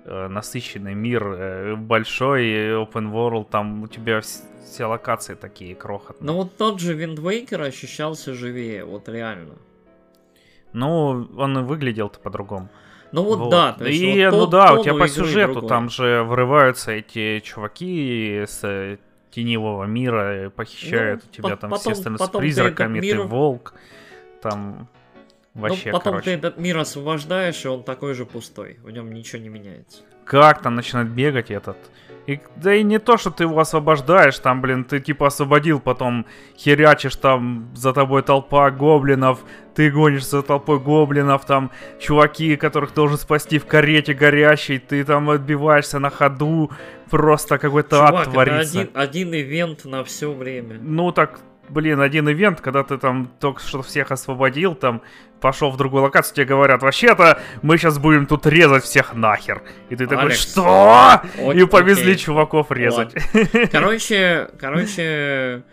[0.06, 5.76] Э, Насыщенный мир, э, большой, э, open world, там у тебя вс- все локации такие
[5.76, 6.26] крохотные.
[6.28, 9.54] Но вот тот же Wind Waker ощущался живее, вот реально.
[10.74, 12.68] Ну, он и выглядел-то по-другому.
[13.12, 13.50] Ну вот, Вот.
[13.52, 15.70] да, то есть и, вот ну да, у тебя по сюжету другой.
[15.70, 18.98] там же врываются эти чуваки с
[19.30, 23.00] теневого мира, и похищают Ну, у тебя по- там, потом- естественно, потом с ты призраками,
[23.00, 23.76] ты мир- волк,
[24.42, 24.88] там
[25.54, 26.26] вообще, ну, потом короче.
[26.26, 28.80] ты этот мир освобождаешь, и он такой же пустой.
[28.84, 30.04] В нем ничего не меняется.
[30.26, 31.78] Как там начинает бегать этот?
[32.26, 36.26] И, да и не то, что ты его освобождаешь, там, блин, ты типа освободил, потом
[36.58, 39.44] херячишь, там за тобой толпа гоблинов,
[39.76, 45.30] ты гонишь за толпой гоблинов, там чуваки, которых должен спасти в карете горящей, ты там
[45.30, 46.72] отбиваешься на ходу,
[47.10, 48.80] просто какой-то ад творится.
[48.80, 50.78] один, один ивент на все время.
[50.82, 55.02] Ну так, блин, один ивент, когда ты там только что всех освободил, там
[55.40, 59.62] пошел в другую локацию, тебе говорят, вообще-то мы сейчас будем тут резать всех нахер.
[59.90, 61.22] И ты такой, Алекс, что?
[61.38, 62.24] И Окей, повезли окей.
[62.24, 63.14] чуваков резать.
[63.72, 65.64] Короче, короче,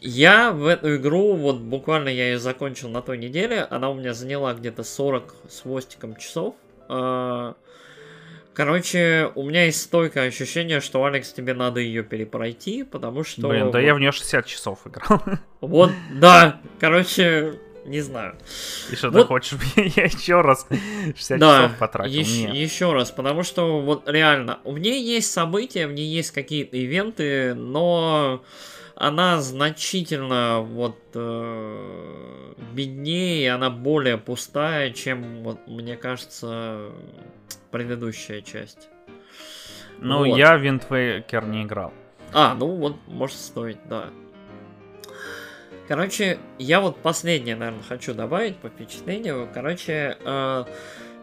[0.00, 4.14] я в эту игру, вот буквально я ее закончил на той неделе, она у меня
[4.14, 6.54] заняла где-то 40 с хвостиком часов.
[8.64, 13.48] Короче, у меня есть стойкое ощущение, что, Алекс, тебе надо ее перепройти, потому что...
[13.48, 15.22] Блин, да вот- я в нее 60 часов играл.
[15.62, 17.54] Вот, да, короче,
[17.86, 18.36] не знаю.
[18.92, 20.66] И что Вот- ты хочешь, я еще раз
[21.16, 22.20] 60 Да, часов потратил?
[22.20, 22.54] ещ- Нет.
[22.54, 27.54] еще раз, потому что вот реально, в ней есть события, в ней есть какие-то ивенты,
[27.54, 28.44] но
[28.94, 36.90] она значительно вот э, беднее, она более пустая, чем вот мне кажется
[37.70, 38.88] предыдущая часть.
[39.98, 40.36] Ну, вот.
[40.36, 41.92] я в Wind Waker не играл.
[42.32, 44.10] А, ну вот, может стоить, да.
[45.88, 49.48] Короче, я вот последнее, наверное, хочу добавить по впечатлению.
[49.52, 50.64] Короче, э,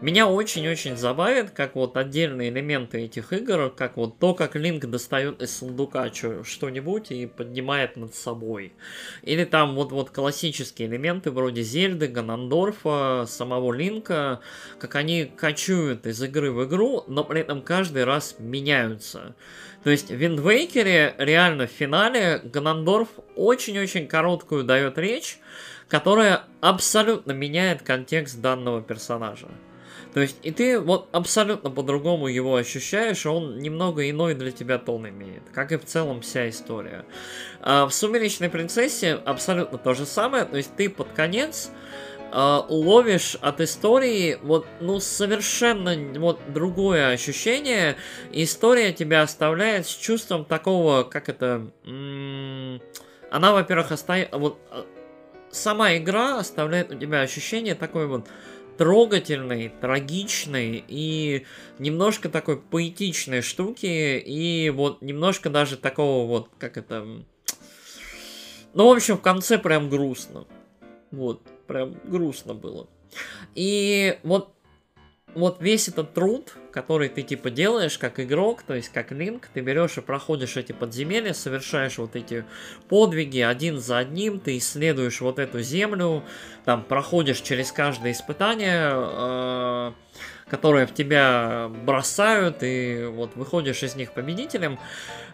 [0.00, 5.42] меня очень-очень забавит, как вот отдельные элементы этих игр, как вот то, как Линк достает
[5.42, 8.72] из сундука что-нибудь и поднимает над собой.
[9.22, 14.40] Или там вот, вот классические элементы вроде Зельды, Ганандорфа, самого Линка,
[14.78, 19.34] как они кочуют из игры в игру, но при этом каждый раз меняются.
[19.82, 25.40] То есть в Waker реально в финале Ганандорф очень-очень короткую дает речь,
[25.88, 29.48] которая абсолютно меняет контекст данного персонажа.
[30.18, 34.76] То есть и ты вот абсолютно по-другому его ощущаешь, и он немного иной для тебя
[34.76, 37.04] тон имеет, как и в целом вся история.
[37.60, 41.70] А в «Сумеречной принцессе» абсолютно то же самое, то есть ты под конец
[42.32, 47.94] э, ловишь от истории вот, ну, совершенно вот другое ощущение.
[48.32, 51.70] История тебя оставляет с чувством такого, как это...
[51.84, 52.82] м-
[53.30, 54.36] она, во-первых, остается...
[54.36, 54.82] Вот, э,
[55.52, 58.26] сама игра оставляет у тебя ощущение такой вот
[58.78, 61.44] трогательной, трагичной и
[61.78, 67.04] немножко такой поэтичной штуки, и вот немножко даже такого вот, как это...
[68.74, 70.46] Ну, в общем, в конце прям грустно.
[71.10, 72.88] Вот, прям грустно было.
[73.54, 74.54] И вот
[75.34, 79.60] вот весь этот труд, который ты типа делаешь как игрок, то есть как линк, ты
[79.60, 82.44] берешь и проходишь эти подземелья, совершаешь вот эти
[82.88, 86.24] подвиги один за одним, ты исследуешь вот эту землю,
[86.64, 89.92] там проходишь через каждое испытание, э,
[90.48, 94.78] которое в тебя бросают, и вот выходишь из них победителем.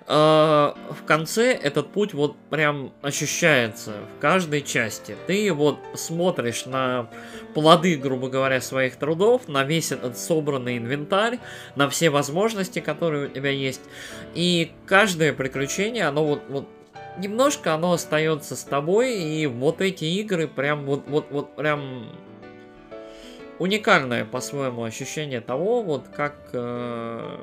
[0.07, 5.17] Э, в конце этот путь вот прям ощущается в каждой части.
[5.27, 7.09] Ты вот смотришь на
[7.55, 11.39] плоды, грубо говоря, своих трудов, на весь этот собранный инвентарь,
[11.77, 13.83] на все возможности, которые у тебя есть.
[14.35, 16.69] И каждое приключение, оно вот, вот
[17.17, 22.11] немножко оно остается с тобой, и вот эти игры прям вот, вот, вот прям
[23.59, 26.51] уникальное по-своему ощущение того, вот как...
[26.53, 27.39] Э,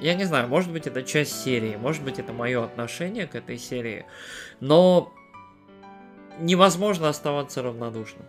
[0.00, 3.58] я не знаю, может быть это часть серии, может быть это мое отношение к этой
[3.58, 4.06] серии,
[4.60, 5.12] но
[6.38, 8.24] невозможно оставаться равнодушным.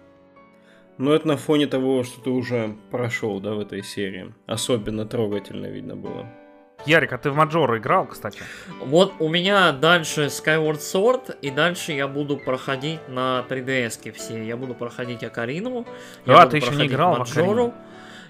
[0.98, 4.34] Но это на фоне того, что ты уже прошел, да, в этой серии.
[4.46, 6.28] Особенно трогательно видно было.
[6.86, 8.40] Ярик, а ты в Маджору играл, кстати?
[8.80, 14.44] Вот у меня дальше Skyward Sword, и дальше я буду проходить на 3DS все.
[14.44, 15.86] Я буду проходить Акарину.
[16.26, 17.74] Да, ты еще не играл в Акарину.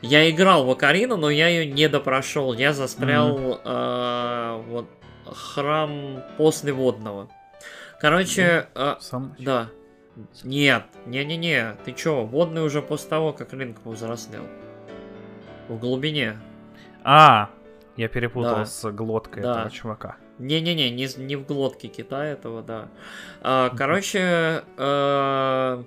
[0.01, 2.53] Я играл в Акарину, но я ее не допрошел.
[2.53, 3.61] Я застрял mm-hmm.
[3.63, 4.87] э, вот
[5.25, 7.29] храм после водного.
[7.99, 9.35] Короче, э, Сам?
[9.37, 9.69] да.
[10.43, 14.43] Нет, не-не-не, ты чё, водный уже после того, как Линк повзрослел.
[15.69, 16.37] В глубине.
[17.03, 17.49] А,
[18.01, 18.65] я перепутал да.
[18.65, 19.51] с глоткой да.
[19.59, 20.17] этого чувака.
[20.39, 22.89] Не-не-не, не, не в глотке кита этого, да.
[23.41, 25.83] А, короче, а,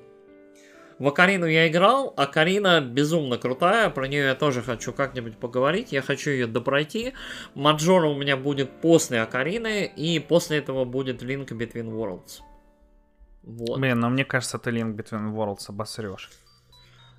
[1.01, 5.91] в Акарину я играл, а Карина безумно крутая, про нее я тоже хочу как-нибудь поговорить,
[5.91, 7.15] я хочу ее допройти.
[7.55, 12.43] Маджора у меня будет после Акарины, и после этого будет Link Between Worlds.
[13.43, 13.81] Вот.
[13.81, 16.31] Блин, но мне кажется, ты Link Between Worlds обосрешь.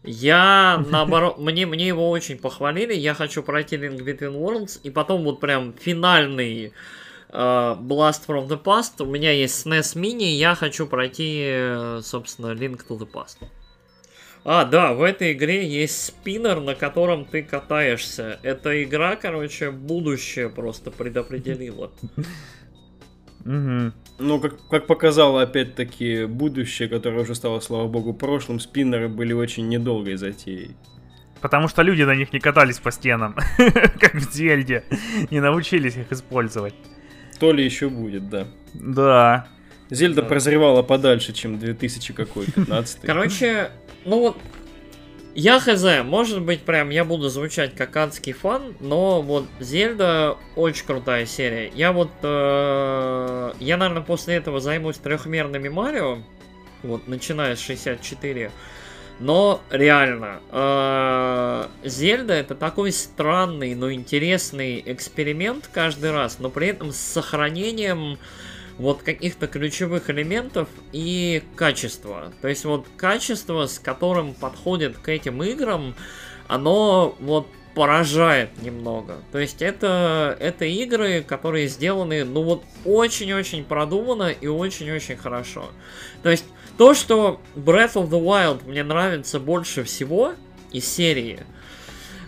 [0.06, 5.24] Я, наоборот, мне, мне его очень похвалили, я хочу пройти Link Between Worlds, и потом
[5.24, 6.74] вот прям финальный
[7.30, 12.54] uh, Blast from the Past, у меня есть SNES Mini, я хочу пройти, э, собственно,
[12.54, 13.38] Link to the Past.
[14.48, 18.39] А, да, в этой игре есть спиннер, на котором ты катаешься.
[18.44, 21.91] Эта игра, короче, будущее просто предопределила.
[23.44, 23.91] Угу.
[24.17, 29.67] Ну, как, как показало, опять-таки, будущее, которое уже стало, слава богу, прошлым, спиннеры были очень
[29.67, 30.75] недолгой затеей.
[31.41, 33.36] Потому что люди на них не катались по стенам,
[33.99, 34.86] как в Зельде,
[35.32, 36.73] не научились их использовать.
[37.39, 38.47] То ли еще будет, да.
[38.73, 39.47] Да.
[39.89, 40.28] Зельда да.
[40.28, 43.71] прозревала подальше, чем 2000 какой, 15 Короче,
[44.06, 44.38] ну вот
[45.36, 50.86] я хз, может быть, прям я буду звучать как адский фан, но вот Зельда очень
[50.86, 51.69] крутая серия.
[51.76, 56.19] Я вот, э, я, наверное, после этого займусь трехмерными Марио,
[56.84, 58.50] вот, начиная с 64.
[59.19, 66.93] Но реально, э, Зельда это такой странный, но интересный эксперимент каждый раз, но при этом
[66.93, 68.17] с сохранением
[68.78, 72.34] вот каких-то ключевых элементов и качества.
[72.42, 75.96] То есть вот качество, с которым подходит к этим играм,
[76.48, 79.18] оно вот поражает немного.
[79.32, 85.70] То есть это, это игры, которые сделаны, ну вот, очень-очень продуманно и очень-очень хорошо.
[86.24, 86.46] То есть
[86.78, 90.34] то, что Breath of the Wild мне нравится больше всего
[90.72, 91.42] из серии,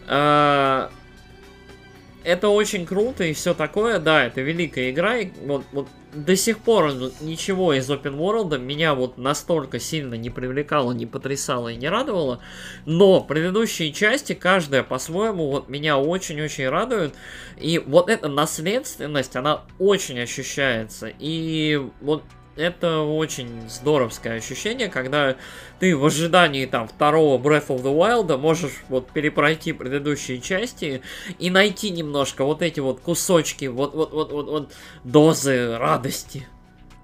[0.08, 0.90] э,
[2.24, 6.60] это очень круто и все такое, да, это великая игра, и вот, вот до сих
[6.60, 11.90] пор ничего из Open World меня вот настолько сильно не привлекало, не потрясало и не
[11.90, 12.40] радовало,
[12.86, 17.14] но предыдущие части, каждая по-своему, вот меня очень-очень радует,
[17.58, 22.24] и вот эта наследственность, она очень ощущается, и вот
[22.58, 25.36] это очень здоровское ощущение, когда
[25.80, 31.02] ты в ожидании там второго Breath of the Wild можешь вот перепройти предыдущие части
[31.40, 36.48] и найти немножко вот эти вот кусочки, вот вот вот вот, вот дозы радости.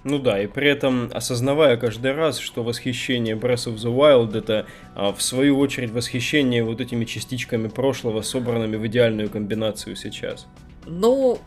[0.03, 4.65] Ну да, и при этом осознавая каждый раз, что восхищение Breath of the Wild это
[4.95, 10.45] а, в свою очередь восхищение вот этими частичками прошлого, собранными в идеальную комбинацию сейчас.
[10.85, 11.39] Ну,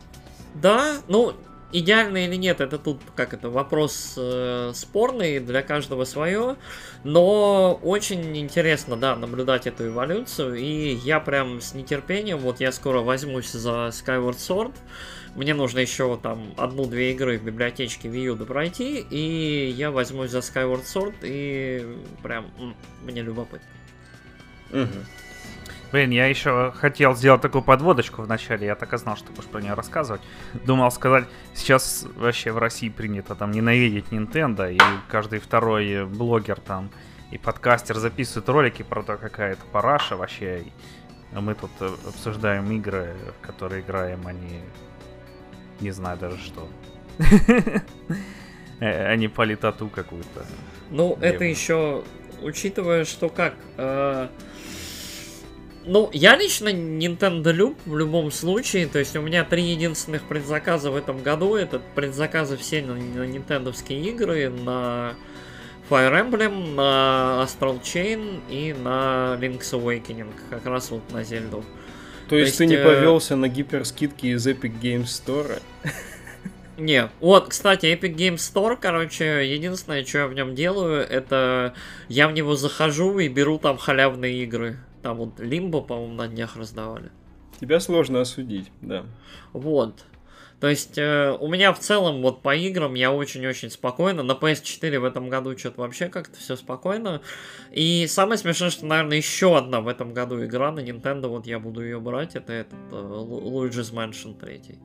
[0.54, 1.34] да, ну,
[1.72, 6.56] идеально или нет, это тут как это вопрос э, спорный для каждого свое,
[7.04, 13.00] но очень интересно, да, наблюдать эту эволюцию, и я прям с нетерпением, вот я скоро
[13.00, 14.74] возьмусь за Skyward Sword,
[15.34, 20.38] мне нужно еще там одну-две игры в библиотечке Wii U пройти, и я возьмусь за
[20.38, 21.86] Skyward Sword, и
[22.22, 23.68] прям м, мне любопытно.
[24.70, 25.04] Мгм.
[25.92, 29.48] Блин, я еще хотел сделать такую подводочку в начале, я так и знал, что будешь
[29.48, 30.20] про нее рассказывать.
[30.64, 34.78] Думал сказать, сейчас вообще в России принято там ненавидеть Nintendo, и
[35.08, 36.90] каждый второй блогер там
[37.30, 40.60] и подкастер записывает ролики про то, какая это параша вообще.
[40.60, 40.72] И
[41.38, 44.60] мы тут э, обсуждаем игры, в которые играем, они...
[45.80, 46.68] Не знаю даже что.
[48.78, 50.44] Э, А политоту какую-то.
[50.90, 52.04] Ну, это еще
[52.42, 53.54] учитывая, что как...
[55.86, 60.90] ну, я лично Nintendo люб в любом случае, то есть у меня три единственных предзаказа
[60.90, 65.14] в этом году, это предзаказы все на, на нинтендовские игры, на
[65.88, 71.64] Fire Emblem, на Astral Chain и на Link's Awakening, как раз вот на Зельду.
[72.28, 75.62] То есть ты есть, не э, повелся на гиперскидки из Epic Games Store?
[76.76, 81.72] Не, вот, кстати, Epic Games Store, короче, единственное, что я в нем делаю, это
[82.08, 84.76] я в него захожу и беру там халявные игры.
[85.06, 87.12] Там вот Лимбо, по-моему, на днях раздавали.
[87.60, 89.04] Тебя сложно осудить, да.
[89.52, 90.04] Вот.
[90.58, 94.24] То есть э, у меня в целом вот по играм я очень-очень спокойно.
[94.24, 97.22] На PS4 в этом году что-то вообще как-то все спокойно.
[97.70, 101.60] И самое смешное, что, наверное, еще одна в этом году игра на Nintendo, вот я
[101.60, 104.76] буду ее брать, это этот э, Lu- Luigi's Mansion 3.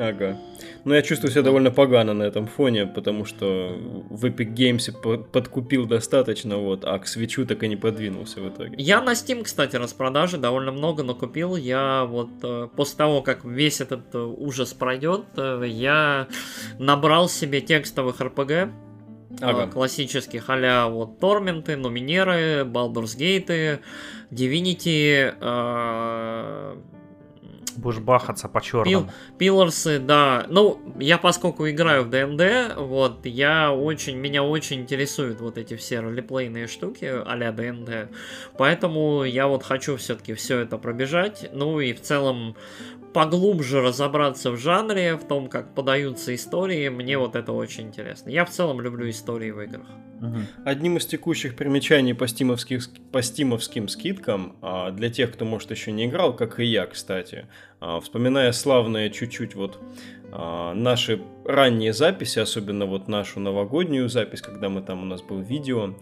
[0.00, 0.38] Ага.
[0.84, 3.76] Ну, я чувствую себя довольно погано на этом фоне, потому что
[4.08, 8.48] в Epic Games по- подкупил достаточно, вот, а к свечу так и не подвинулся в
[8.48, 8.76] итоге.
[8.78, 11.54] Я на Steam, кстати, распродажи довольно много накупил.
[11.56, 16.28] Я вот э, после того, как весь этот э, ужас пройдет, э, я
[16.78, 18.72] набрал себе текстовых RPG.
[19.40, 19.68] Ага.
[19.68, 23.80] классических а вот Торменты, Номинеры, Baldur's Gate,
[24.32, 26.76] Divinity, э,
[27.76, 29.12] Будешь бахаться по Пил, черному.
[29.38, 30.46] Пиларсы, да.
[30.48, 36.00] Ну, я поскольку играю в ДНД, вот, я очень, меня очень интересуют вот эти все
[36.00, 38.10] ролеплейные штуки а-ля ДНД.
[38.56, 41.50] Поэтому я вот хочу все-таки все это пробежать.
[41.52, 42.56] Ну и в целом
[43.12, 46.88] поглубже разобраться в жанре, в том, как подаются истории.
[46.88, 48.30] Мне вот это очень интересно.
[48.30, 49.86] Я в целом люблю истории в играх.
[50.66, 55.92] Одним из текущих примечаний по, стимовских, по стимовским скидкам, а, для тех, кто, может, еще
[55.92, 57.46] не играл, как и я, кстати,
[57.80, 59.78] а, вспоминая славные чуть-чуть вот
[60.30, 65.40] а, наши ранние записи, особенно вот нашу новогоднюю запись, когда мы там, у нас был
[65.40, 65.94] видео,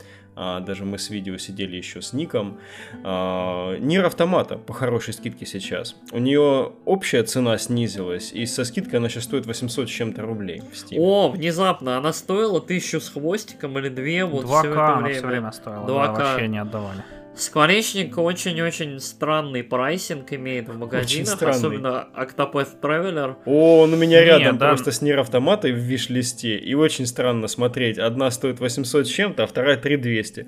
[0.60, 2.58] даже мы с видео сидели еще с ником,
[3.04, 5.96] а, Нир Автомата по хорошей скидке сейчас.
[6.12, 10.60] У нее общая цена снизилась, и со скидкой она сейчас стоит 800 с чем-то рублей
[10.60, 10.98] в Steam.
[10.98, 15.18] О, внезапно она стоила тысячу с хвостиком или две вот все 2К это она время.
[15.18, 15.82] все время стоила.
[15.82, 15.86] 2К.
[15.86, 17.02] Да, вообще не отдавали.
[17.38, 23.36] Скворечник очень-очень странный pricing имеет в магазинах, особенно Octopath Traveler.
[23.44, 24.68] О, он у меня рядом да.
[24.68, 26.58] просто с Nier Automat ой в виш-листе.
[26.58, 27.98] И очень странно смотреть.
[27.98, 30.46] Одна стоит 800 с чем-то, а вторая 3200.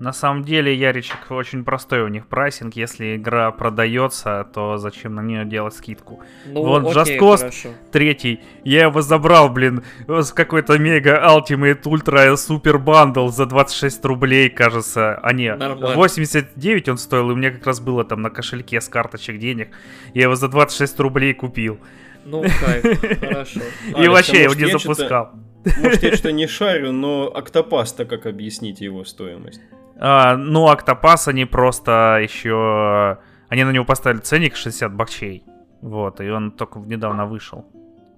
[0.00, 2.74] На самом деле, Яричек, очень простой у них pricing.
[2.74, 6.22] Если игра продается, то зачем на нее делать скидку?
[6.46, 7.68] Ну, Вон, окей, Just Cause хорошо.
[7.92, 8.40] Третий.
[8.64, 15.16] Я его забрал, блин, с какой-то мега Ultimate Ultra Супер Bundle за 26 рублей, кажется.
[15.22, 15.94] А не, Нормально.
[15.94, 19.68] 89 он стоил, и у меня как раз было там на кошельке с карточек денег.
[20.14, 21.78] Я его за 26 рублей купил.
[22.24, 23.60] Ну, кайф, хорошо.
[23.86, 25.32] и вообще а я его не запускал.
[25.76, 29.60] Может, я что-то не шарю, но Октопас-то как объясните его стоимость?
[30.00, 33.18] А, ну, Октопас они просто еще...
[33.48, 35.44] Они на него поставили ценник 60 бакчей.
[35.82, 37.66] Вот, и он только недавно вышел.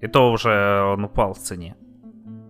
[0.01, 1.75] И то уже он упал в цене.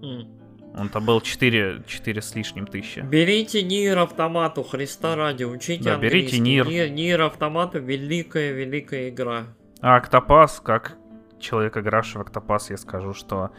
[0.02, 0.28] М.
[0.76, 3.00] Он-то был 4, 4 с лишним тысячи.
[3.00, 6.40] Берите Нир Автомату, Христа ради, учите Да, берите.
[6.40, 6.68] Нир.
[6.68, 9.44] Нир, Нир Автомата великая-великая игра.
[9.82, 10.98] А Октопас, как
[11.40, 13.52] человек, игравший в Октопас, я скажу, что...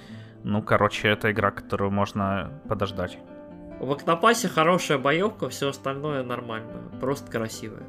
[0.42, 3.18] Ну, короче, это игра, которую можно подождать.
[3.80, 7.82] В Октопасе хорошая боевка, все остальное нормально, просто красивое.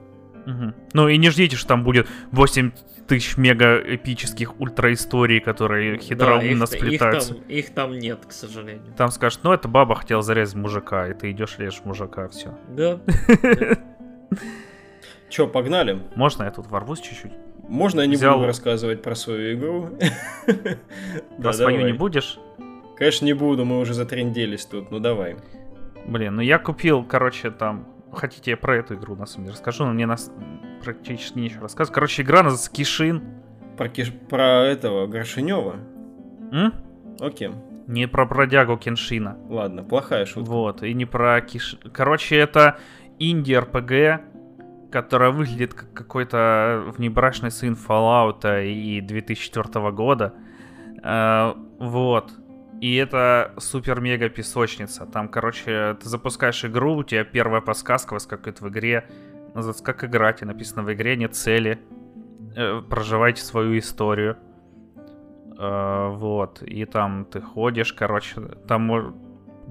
[0.45, 0.75] Мгм.
[0.93, 2.71] Ну и не ждите, что там будет 8
[3.07, 7.33] тысяч мега эпических ультра историй, которые Да, хитроумно их, их, сплетаются.
[7.35, 8.93] там, их там нет, к сожалению.
[8.97, 12.55] Там скажут, ну это баба хотела зарезать мужика, и ты идешь режешь мужика, все.
[12.69, 12.99] Да.
[15.29, 15.99] Че, погнали?
[16.15, 17.31] Можно я тут ворвусь чуть-чуть?
[17.67, 19.89] Можно я не буду рассказывать про свою игру?
[20.45, 20.77] Про
[21.39, 22.37] Да, свою не будешь?
[22.95, 25.35] Конечно, не буду, мы уже затренделись тут, ну давай.
[26.07, 27.87] Блин, ну я купил, короче, там...
[28.11, 30.31] Хотите, я про эту игру на самом деле расскажу, но мне нас
[30.83, 31.93] практически нечего рассказывать.
[31.93, 33.23] Короче, игра называется Кишин.
[33.77, 35.75] Про, Киш- про этого Горшинева.
[36.51, 36.73] М?
[37.19, 37.51] Окей.
[37.87, 39.37] Не про бродягу Кеншина.
[39.49, 40.49] Ладно, плохая шутка.
[40.49, 41.77] Вот, и не про Киш...
[41.91, 42.77] Короче, это
[43.19, 44.21] инди-РПГ,
[44.91, 50.33] которая выглядит как какой-то внебрачный сын Fallout и 2004 года.
[51.03, 52.31] Э, вот.
[52.81, 55.05] И это супер-мега песочница.
[55.05, 59.07] Там, короче, ты запускаешь игру, у тебя первая подсказка выскакивает в игре.
[59.53, 61.79] Называется «Как играть», и написано в игре нет цели.
[62.55, 64.37] Э, проживайте свою историю.
[65.57, 66.61] Э, вот.
[66.63, 69.15] И там ты ходишь, короче, там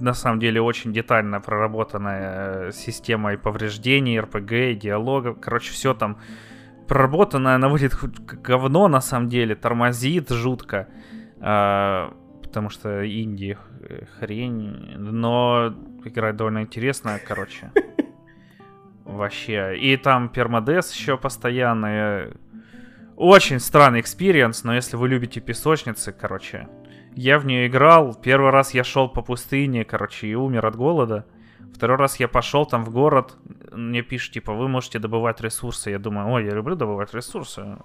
[0.00, 5.38] на самом деле очень детально проработанная система и повреждений, РПГ, и диалогов.
[5.40, 6.18] Короче, все там
[6.88, 10.88] проработано, она выглядит как говно на самом деле, тормозит жутко.
[11.40, 12.10] Э,
[12.54, 13.58] потому что инди
[14.16, 15.74] хрень, но
[16.04, 17.72] играть довольно интересно, короче.
[19.04, 19.76] Вообще.
[19.76, 22.30] И там permadeath еще постоянно.
[23.16, 26.68] Очень странный experience, но если вы любите песочницы, короче,
[27.16, 28.14] я в нее играл.
[28.14, 31.26] Первый раз я шел по пустыне, короче, и умер от голода.
[31.74, 33.36] Второй раз я пошел там в город,
[33.72, 35.90] мне пишут, типа, вы можете добывать ресурсы.
[35.90, 37.76] Я думаю, ой, я люблю добывать ресурсы.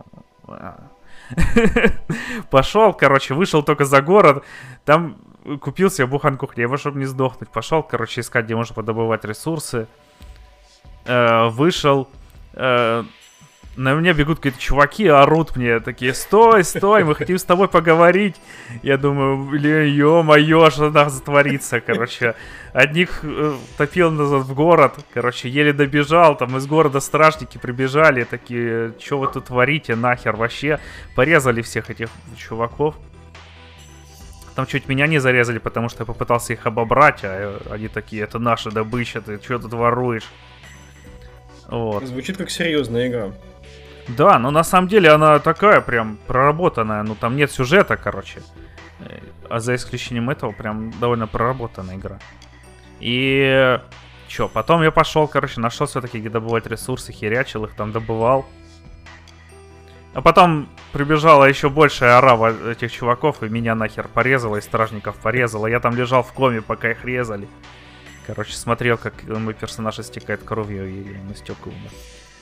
[2.49, 4.43] Пошел, короче, вышел только за город,
[4.85, 5.17] там
[5.61, 7.49] купил себе буханку хлеба, чтобы не сдохнуть.
[7.49, 9.87] Пошел, короче, искать, где можно подобывать ресурсы.
[11.05, 12.07] Э, вышел,
[12.53, 13.03] э,
[13.79, 18.35] на меня бегут какие-то чуваки, орут мне такие, стой, стой, мы хотим с тобой поговорить.
[18.83, 22.35] Я думаю, блин, ё-моё, что там затворится, короче.
[22.73, 28.93] Одних э, топил назад в город, короче, еле добежал, там из города стражники прибежали, такие,
[28.99, 30.81] что вы тут творите, нахер вообще.
[31.15, 32.95] Порезали всех этих чуваков.
[34.55, 38.39] Там чуть меня не зарезали, потому что я попытался их обобрать, а они такие, это
[38.39, 40.27] наша добыча, ты что тут воруешь?
[41.69, 42.03] Вот.
[42.03, 43.31] Звучит как серьезная игра.
[44.17, 48.41] Да, но на самом деле она такая прям проработанная, ну там нет сюжета, короче.
[48.99, 52.19] Э, а за исключением этого прям довольно проработанная игра.
[52.99, 53.79] И
[54.27, 58.45] чё, потом я пошел, короче, нашел все-таки где добывать ресурсы, херячил их, там добывал.
[60.15, 65.67] А потом прибежала еще большая орава этих чуваков, и меня нахер порезала, и стражников порезала.
[65.67, 67.47] Я там лежал в коме, пока их резали.
[68.25, 71.91] Короче, смотрел, как мой персонаж истекает кровью, и он истек умер.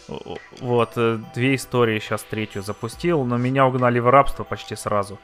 [0.07, 5.19] Вот, э, две истории сейчас третью запустил, но меня угнали в рабство почти сразу.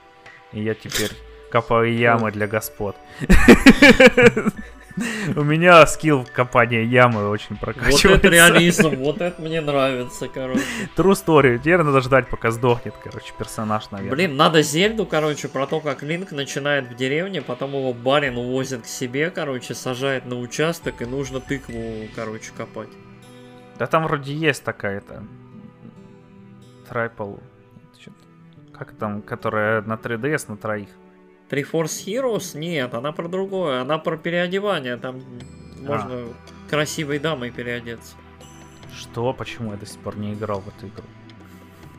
[0.52, 1.12] И я теперь
[1.52, 2.96] копаю ямы для господ.
[5.36, 8.10] У меня скилл копания ямы очень прокачивается.
[8.10, 10.62] Вот это реализм, вот это мне нравится, короче.
[10.96, 11.58] True story.
[11.58, 14.16] Теперь надо ждать, пока сдохнет, короче, персонаж, наверное.
[14.16, 18.84] Блин, надо Зельду, короче, про то, как Линк начинает в деревне, потом его барин увозит
[18.84, 22.90] к себе, короче, сажает на участок, и нужно тыкву, короче, копать.
[23.78, 25.24] Да там вроде есть такая-то.
[26.88, 27.36] Трайпл.
[28.71, 30.89] Как там, которая на 3DS на троих.
[31.49, 32.57] Triforce Heroes?
[32.57, 33.82] Нет, она про другое.
[33.82, 34.97] Она про переодевание.
[34.97, 35.21] Там
[35.82, 35.86] а.
[35.86, 36.34] можно
[36.69, 38.15] красивой дамой переодеться.
[38.95, 39.34] Что?
[39.34, 41.05] Почему я до сих пор не играл в эту игру?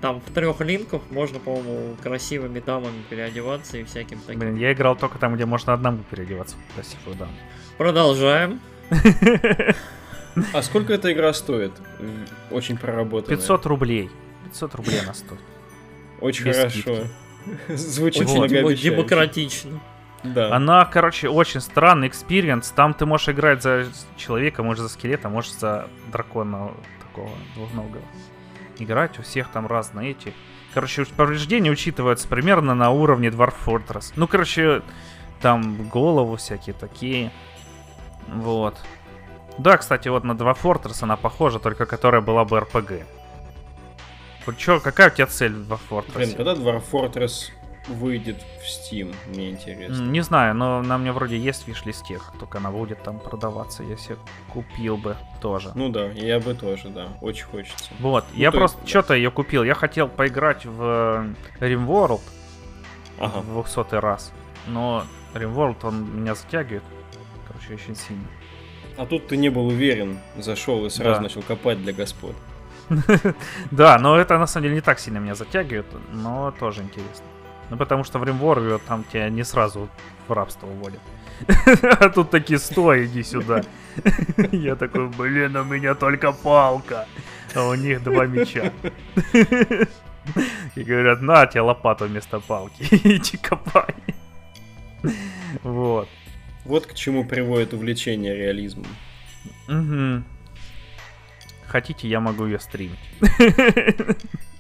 [0.00, 4.40] Там в трех линках можно, по-моему, красивыми дамами переодеваться и всяким таким.
[4.40, 7.32] Блин, я играл только там, где можно одному переодеваться в красивую даму.
[7.78, 8.60] Продолжаем.
[10.53, 11.72] А сколько эта игра стоит?
[12.51, 13.37] Очень проработанная.
[13.37, 14.11] 500 рублей.
[14.45, 15.41] 500 рублей она стоит.
[16.20, 16.80] Очень Без хорошо.
[16.80, 17.11] Скидки.
[17.68, 19.80] Звучит вот, демократично.
[20.22, 20.55] Да.
[20.55, 22.70] Она, короче, очень странный experience.
[22.70, 26.70] Там ты можешь играть за человека, можешь за скелета, можешь за дракона
[27.03, 28.03] такого двухногого.
[28.78, 30.32] Играть у всех там разные эти.
[30.72, 34.12] Короче, повреждения учитываются примерно на уровне Dwarf Fortress.
[34.16, 34.82] Ну, короче,
[35.41, 37.30] там голову всякие такие.
[38.28, 38.78] Вот.
[39.59, 43.05] Да, кстати, вот на Dwarf Fortress она похожа, только которая была бы RPG.
[44.46, 46.16] Вот чё, какая у тебя цель в Dwarf Fortress?
[46.16, 47.50] Блин, когда Dwarf Fortress
[47.88, 50.02] выйдет в Steam, мне интересно.
[50.02, 54.16] Не знаю, но на мне вроде есть виш-листе, только она будет там продаваться, если
[54.52, 55.72] купил бы тоже.
[55.74, 57.92] Ну да, я бы тоже, да, очень хочется.
[58.00, 59.16] Вот, ну, я просто есть, что-то да.
[59.16, 62.22] ее купил, я хотел поиграть в э, RimWorld
[63.18, 63.40] ага.
[63.40, 64.32] в 200 раз,
[64.66, 66.84] но RimWorld, он меня затягивает,
[67.46, 68.26] короче, очень сильно.
[68.97, 71.22] А тут ты не был уверен, зашел и сразу да.
[71.22, 72.34] начал копать для господ.
[73.70, 77.24] Да, но это на самом деле не так сильно меня затягивает, но тоже интересно.
[77.70, 79.88] Ну потому что в Римворве там тебя не сразу
[80.28, 81.01] в рабство уводят.
[82.01, 83.62] А тут такие, стой, иди сюда.
[84.53, 87.07] Я такой, блин, у меня только палка.
[87.55, 88.72] А у них два меча.
[90.74, 92.82] И говорят, на тебе лопату вместо палки.
[92.90, 93.95] Иди копай.
[95.62, 96.09] Вот.
[96.64, 98.86] Вот к чему приводит увлечение реализмом.
[99.68, 100.24] Угу.
[101.66, 102.98] Хотите, я могу ее стримить.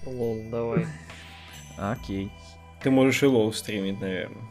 [0.04, 0.86] Лол, давай.
[1.78, 2.30] Окей.
[2.82, 4.42] Ты можешь и лол стримить, наверное.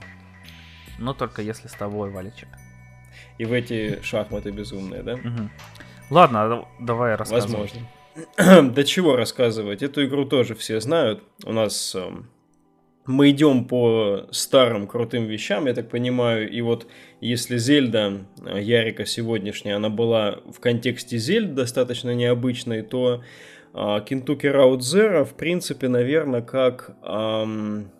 [0.97, 2.49] Но только если с тобой, Валичек.
[3.37, 5.13] И в эти шахматы безумные, да?
[5.15, 5.49] Угу.
[6.09, 7.69] Ладно, давай рассказывай.
[8.37, 8.71] Возможно.
[8.71, 9.81] До чего рассказывать?
[9.81, 11.23] Эту игру тоже все знают.
[11.43, 12.11] У нас э,
[13.05, 16.87] мы идем по старым крутым вещам, я так понимаю, и вот
[17.19, 23.23] если Зельда э, Ярика сегодняшняя, она была в контексте Зельд достаточно необычной, то
[23.73, 27.91] э, Kentucky Route Zero, в принципе, наверное, как эм,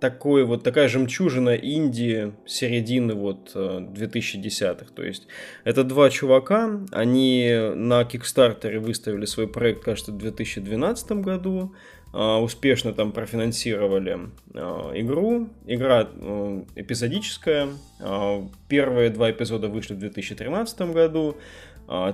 [0.00, 4.86] такой вот такая жемчужина Индии середины вот 2010-х.
[4.90, 5.28] Э, То есть
[5.64, 12.92] это два чувака, они на Кикстартере выставили свой проект, кажется, в 2012 году, э, успешно
[12.92, 14.58] там профинансировали э,
[14.96, 15.48] игру.
[15.66, 16.02] Игра
[16.74, 17.68] эпизодическая.
[18.68, 21.36] Первые два эпизода вышли в 2013 году.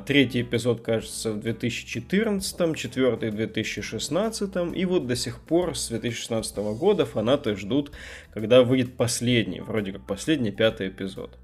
[0.06, 6.56] Третий эпизод, кажется, в 2014, четвертый в 2016, и вот до сих пор с 2016
[6.56, 7.92] года фанаты ждут,
[8.32, 11.38] когда выйдет последний, вроде как последний, пятый эпизод.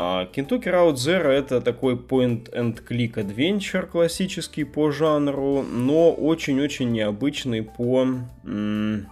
[0.00, 8.06] А, Kentucky Route это такой point-and-click adventure классический по жанру, но очень-очень необычный по
[8.44, 9.08] м-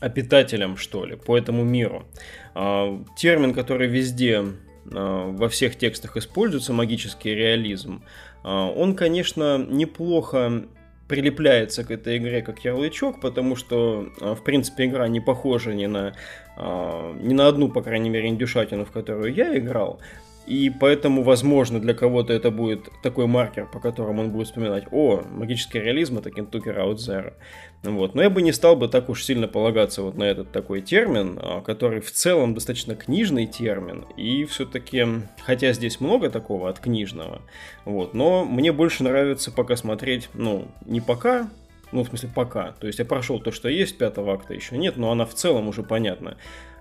[0.00, 2.06] обитателям, что ли, по этому миру.
[2.54, 4.44] А, термин, который везде
[4.90, 8.02] Э, во всех текстах используется магический реализм,
[8.44, 10.62] он, конечно, неплохо
[11.08, 16.14] прилепляется к этой игре как ярлычок, потому что, в принципе, игра не похожа ни на,
[16.58, 20.00] ни на одну, по крайней мере, индюшатину, в которую я играл.
[20.48, 25.22] И поэтому, возможно, для кого-то это будет такой маркер, по которому он будет вспоминать, о,
[25.30, 26.30] магический реализм это
[26.70, 27.34] Route Zero.
[27.82, 28.14] Вот.
[28.14, 31.38] Но я бы не стал бы так уж сильно полагаться вот на этот такой термин,
[31.40, 34.06] а, который в целом достаточно книжный термин.
[34.16, 35.06] И все-таки,
[35.42, 37.42] хотя здесь много такого от книжного,
[37.84, 41.50] вот, но мне больше нравится пока смотреть, ну, не пока,
[41.92, 42.72] ну, в смысле, пока.
[42.72, 45.68] То есть я прошел то, что есть, пятого акта еще нет, но она в целом
[45.68, 46.36] уже понятна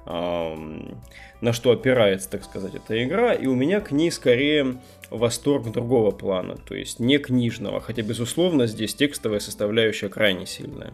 [0.07, 4.77] на что опирается, так сказать, эта игра, и у меня к ней скорее
[5.09, 10.93] восторг другого плана, то есть не книжного, хотя, безусловно, здесь текстовая составляющая крайне сильная.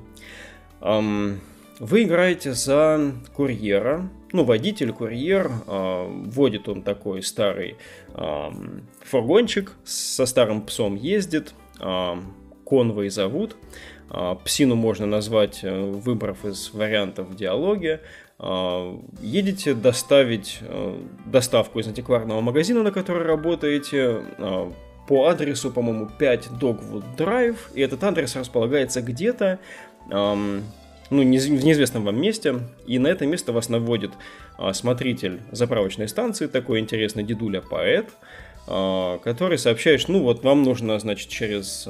[0.82, 7.78] Вы играете за курьера, ну, водитель-курьер, а, водит он такой старый
[9.03, 11.53] фургончик, со старым псом ездит,
[12.66, 13.66] Конвой зовут, а,
[14.45, 18.01] Псину можно назвать, э, выбрав из вариантов в диалоге.
[18.45, 24.72] А, едете доставить э, доставку из антикварного магазина, на который работаете, а,
[25.08, 29.60] по адресу, по-моему, 5 Dogwood Drive, и этот адрес располагается где-то,
[30.10, 30.62] ну,
[31.10, 32.56] в неизвестном вам месте,
[32.88, 34.12] и на это место вас наводит
[34.58, 38.10] а, смотритель заправочной станции, такой интересный дедуля-поэт,
[38.66, 41.88] который сообщает, ну, вот вам нужно, значит, через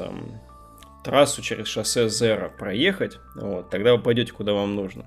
[1.03, 5.05] трассу, через шоссе Зера проехать, вот, тогда вы пойдете, куда вам нужно.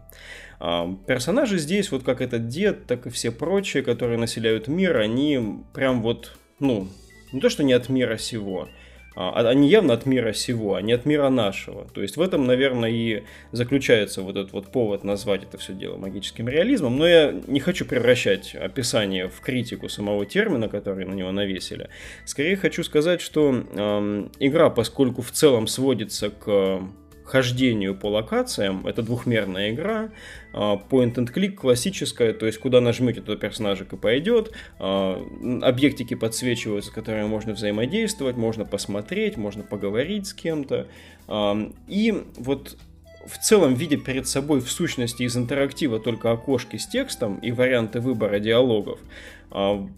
[0.58, 5.62] А, персонажи здесь, вот как этот дед, так и все прочие, которые населяют мир, они
[5.74, 6.88] прям вот, ну,
[7.32, 8.68] не то, что не от мира сего,
[9.16, 11.86] они явно от мира сего, а не от мира нашего.
[11.94, 15.96] То есть в этом, наверное, и заключается вот этот вот повод назвать это все дело
[15.96, 16.98] магическим реализмом.
[16.98, 21.88] Но я не хочу превращать описание в критику самого термина, который на него навесили.
[22.26, 26.82] Скорее хочу сказать, что э, игра, поскольку в целом сводится к
[27.26, 28.86] хождению по локациям.
[28.86, 30.10] Это двухмерная игра,
[30.45, 34.52] а, point and click классическая, то есть куда нажмете, туда персонажик и пойдет.
[34.78, 35.22] А,
[35.62, 40.88] объектики подсвечиваются, с которыми можно взаимодействовать, можно посмотреть, можно поговорить с кем-то.
[41.28, 42.78] А, и вот
[43.26, 48.00] в целом, видя перед собой в сущности из интерактива только окошки с текстом и варианты
[48.00, 49.00] выбора диалогов,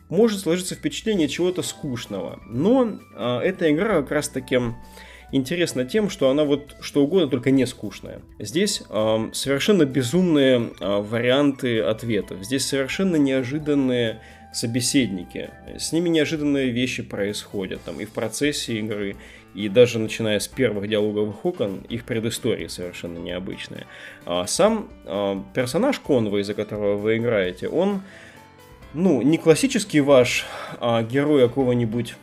[0.08, 2.40] может сложиться впечатление чего-то скучного.
[2.48, 4.58] Но эта игра как раз таки
[5.32, 8.20] интересна тем, что она вот что угодно, только не скучная.
[8.38, 12.42] Здесь э, совершенно безумные э, варианты ответов.
[12.42, 14.20] Здесь совершенно неожиданные
[14.52, 15.50] собеседники.
[15.78, 19.16] С ними неожиданные вещи происходят там и в процессе игры,
[19.54, 23.86] и даже начиная с первых диалоговых окон, их предыстории совершенно необычные.
[24.24, 28.02] А сам э, персонаж Конвой, за которого вы играете, он,
[28.94, 30.46] ну, не классический ваш
[30.80, 32.14] а герой какого-нибудь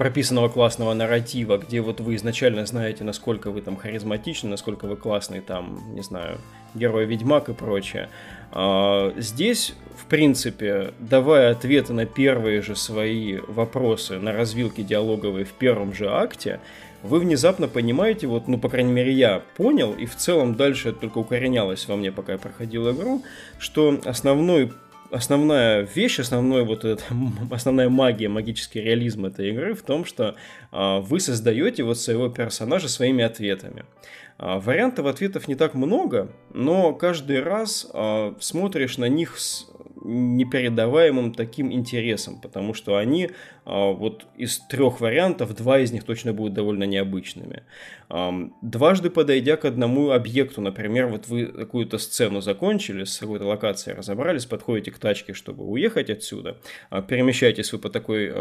[0.00, 5.42] прописанного классного нарратива, где вот вы изначально знаете, насколько вы там харизматичны, насколько вы классный
[5.42, 6.38] там, не знаю,
[6.74, 8.08] герой-ведьмак и прочее.
[8.50, 15.52] А, здесь, в принципе, давая ответы на первые же свои вопросы, на развилки диалоговые в
[15.52, 16.60] первом же акте,
[17.02, 21.00] вы внезапно понимаете, вот, ну, по крайней мере, я понял, и в целом дальше это
[21.00, 23.22] только укоренялось во мне, пока я проходил игру,
[23.58, 24.72] что основной
[25.10, 27.04] основная вещь, основной вот этот,
[27.50, 30.36] основная магия, магический реализм этой игры в том, что
[30.70, 33.84] а, вы создаете вот своего персонажа своими ответами.
[34.38, 39.36] А, вариантов ответов не так много, но каждый раз а, смотришь на них
[40.10, 43.30] непередаваемым таким интересом, потому что они
[43.64, 47.62] а, вот из трех вариантов, два из них точно будут довольно необычными.
[48.60, 54.46] Дважды подойдя к одному объекту, например, вот вы какую-то сцену закончили, с какой-то локацией разобрались,
[54.46, 56.56] подходите к тачке, чтобы уехать отсюда,
[56.90, 58.32] а, перемещаетесь вы по такой,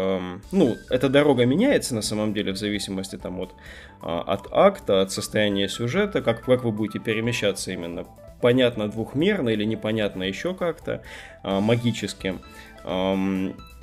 [0.51, 3.53] ну, эта дорога меняется на самом деле в зависимости там от,
[4.01, 8.05] а, от акта, от состояния сюжета, как, как вы будете перемещаться именно
[8.41, 11.01] понятно двухмерно или непонятно еще как-то,
[11.43, 12.35] магически.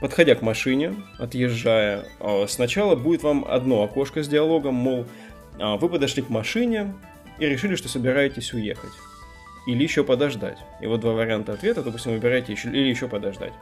[0.01, 5.07] Подходя к машине, отъезжая, а, сначала будет вам одно окошко с диалогом, мол,
[5.59, 6.93] а, вы подошли к машине
[7.39, 8.93] и решили, что собираетесь уехать.
[9.67, 10.59] Или еще подождать.
[10.83, 13.55] И вот два варианта ответа, допустим, выбираете еще, или еще подождать.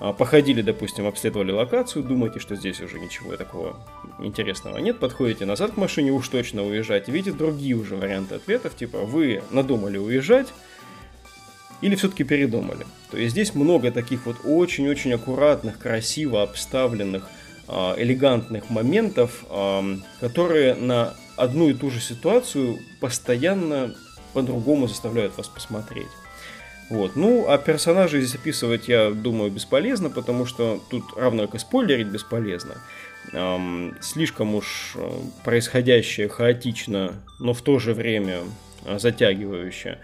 [0.00, 3.76] А, походили, допустим, обследовали локацию, думаете, что здесь уже ничего такого
[4.18, 8.98] интересного нет, подходите назад к машине, уж точно уезжать, видите другие уже варианты ответов, типа
[8.98, 10.48] вы надумали уезжать,
[11.80, 12.86] или все-таки передумали.
[13.10, 17.28] То есть здесь много таких вот очень-очень аккуратных, красиво обставленных,
[17.68, 19.44] а, элегантных моментов,
[20.20, 23.94] которые на одну и ту же ситуацию постоянно
[24.32, 26.08] по-другому заставляют вас посмотреть.
[26.90, 27.16] Вот.
[27.16, 32.08] Ну, а персонажей здесь описывать, я думаю, бесполезно, потому что тут равно как и спойлерить
[32.08, 32.76] бесполезно.
[33.32, 35.10] Эм, слишком уж э,
[35.44, 38.40] происходящее хаотично, но в то же время
[38.84, 39.98] э, затягивающее.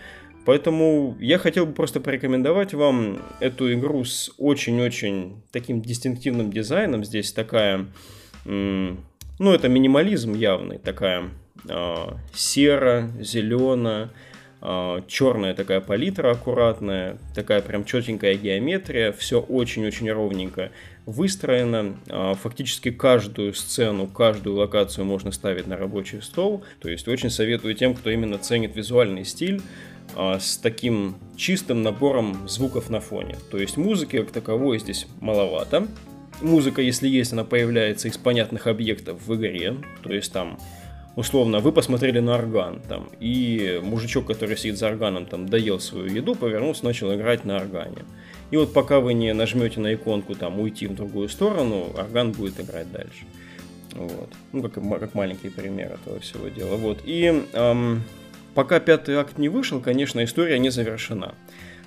[0.47, 7.05] Поэтому я хотел бы просто порекомендовать вам эту игру с очень-очень таким дистинктивным дизайном.
[7.05, 7.87] Здесь такая,
[8.47, 8.97] ну
[9.39, 11.29] это минимализм явный, такая
[11.69, 11.95] э,
[12.33, 14.09] серо, зеленая, э,
[15.07, 20.71] черная такая палитра аккуратная, такая прям четенькая геометрия, все очень-очень ровненько
[21.07, 21.97] выстроено.
[22.09, 26.63] Э, фактически каждую сцену, каждую локацию можно ставить на рабочий стол.
[26.81, 29.61] То есть очень советую тем, кто именно ценит визуальный стиль,
[30.17, 33.37] а, с таким чистым набором звуков на фоне.
[33.51, 35.87] То есть музыки как таковой здесь маловато.
[36.41, 39.77] Музыка, если есть, она появляется из понятных объектов в игре.
[40.03, 40.59] То есть там
[41.17, 46.07] условно, вы посмотрели на орган, там, и мужичок, который сидит за органом, там, доел свою
[46.07, 48.05] еду, повернулся, начал играть на органе.
[48.51, 52.61] И вот пока вы не нажмете на иконку, там, уйти в другую сторону, орган будет
[52.61, 53.25] играть дальше.
[53.95, 54.29] Вот.
[54.53, 56.77] Ну, как, как маленький пример этого всего дела.
[56.77, 57.01] Вот.
[57.05, 58.05] И эм,
[58.55, 61.35] Пока пятый акт не вышел, конечно, история не завершена.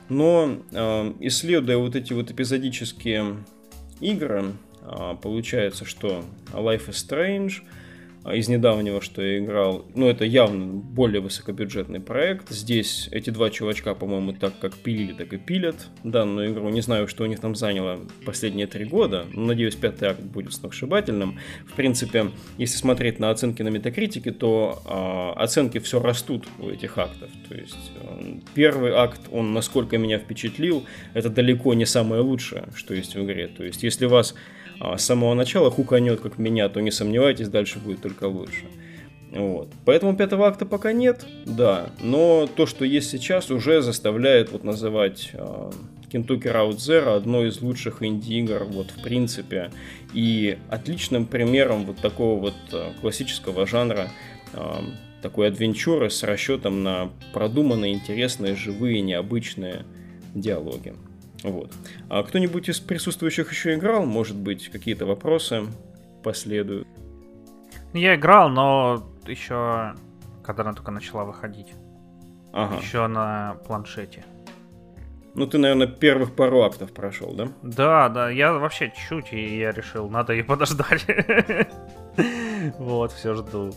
[0.10, 3.38] Но э, исследуя вот эти вот эпизодические
[4.00, 7.54] игры, э, получается, что Life is Strange–
[8.32, 9.86] из недавнего, что я играл.
[9.96, 12.50] Ну, это явно более высокобюджетный проект.
[12.50, 16.70] Здесь эти два чувачка, по-моему, так как пилили, так и пилят данную игру.
[16.70, 19.26] Не знаю, что у них там заняло последние три года.
[19.34, 21.40] Надеюсь, пятый акт будет сногсшибательным.
[21.68, 26.98] В принципе, если смотреть на оценки на метакритике, то э, оценки все растут у этих
[26.98, 27.30] актов.
[27.50, 32.94] То есть э, первый акт, он насколько меня впечатлил, это далеко не самое лучшее, что
[32.94, 33.48] есть в игре.
[33.48, 34.34] То есть если вас
[34.84, 38.66] а с самого начала хуканет, как меня, то не сомневайтесь, дальше будет только лучше.
[39.32, 39.70] Вот.
[39.86, 45.32] Поэтому пятого акта пока нет, да, но то, что есть сейчас, уже заставляет вот называть
[45.34, 45.72] э,
[46.12, 49.72] Kentucky Route Zero одной из лучших инди-игр, вот в принципе,
[50.14, 54.10] и отличным примером вот такого вот э, классического жанра,
[54.52, 54.60] э,
[55.22, 59.86] такой адвенчуры с расчетом на продуманные, интересные, живые, необычные
[60.36, 60.94] диалоги.
[61.44, 61.72] Вот.
[62.10, 64.06] А кто-нибудь из присутствующих еще играл?
[64.06, 65.64] Может быть, какие-то вопросы
[66.24, 66.88] последуют?
[67.94, 69.94] Я играл, но еще
[70.44, 71.74] когда она только начала выходить.
[72.52, 72.76] Ага.
[72.76, 74.26] Еще на планшете.
[75.36, 77.48] Ну, ты, наверное, первых пару актов прошел, да?
[77.64, 81.06] Да, да, я вообще чуть, и я решил, надо и подождать.
[82.80, 83.74] Вот, все жду.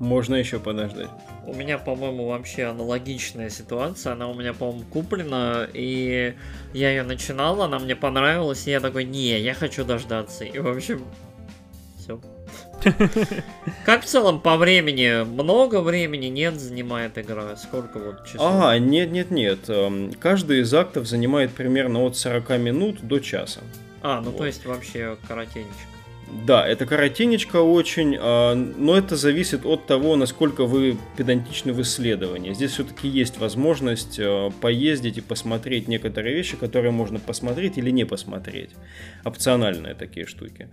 [0.00, 1.10] Можно еще подождать.
[1.46, 4.12] У меня, по-моему, вообще аналогичная ситуация.
[4.12, 6.34] Она у меня, по-моему, куплена, и
[6.72, 10.44] я ее начинал, она мне понравилась, и я такой, не, я хочу дождаться.
[10.44, 11.04] И, в общем,
[11.98, 12.20] все.
[13.84, 15.24] Как в целом по времени?
[15.24, 16.26] Много времени?
[16.26, 17.56] Нет, занимает игра?
[17.56, 18.40] Сколько вот часов?
[18.40, 19.68] Ага, нет, нет, нет.
[19.68, 23.60] Эм, каждый из актов занимает примерно от 40 минут до часа.
[24.02, 24.38] А, ну вот.
[24.38, 25.74] то есть вообще коротенечко.
[26.46, 32.52] Да, это коротенечко очень, а, но это зависит от того, насколько вы педантичны в исследовании.
[32.52, 38.04] Здесь все-таки есть возможность а, поездить и посмотреть некоторые вещи, которые можно посмотреть или не
[38.04, 38.70] посмотреть.
[39.24, 40.68] Опциональные такие штуки.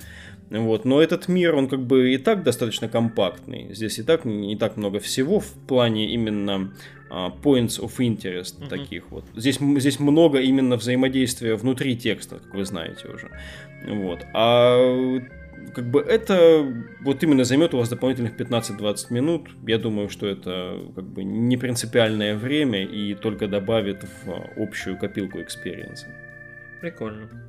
[0.49, 0.85] Вот.
[0.85, 3.73] Но этот мир, он как бы и так достаточно компактный.
[3.73, 6.71] Здесь и так не так много всего в плане именно
[7.09, 8.69] а, points of interest mm-hmm.
[8.69, 9.25] таких вот.
[9.35, 13.31] Здесь, здесь много именно взаимодействия внутри текста, как вы знаете уже.
[13.87, 14.25] Вот.
[14.33, 15.19] А
[15.73, 19.49] как бы это вот именно займет у вас дополнительных 15-20 минут.
[19.65, 25.41] Я думаю, что это как бы не принципиальное время и только добавит в общую копилку
[25.41, 26.07] experience а.
[26.81, 27.46] Прикольно.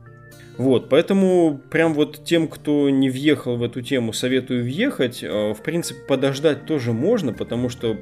[0.58, 5.22] Вот, поэтому прям вот тем, кто не въехал в эту тему, советую въехать.
[5.22, 7.96] Э, в принципе, подождать тоже можно, потому что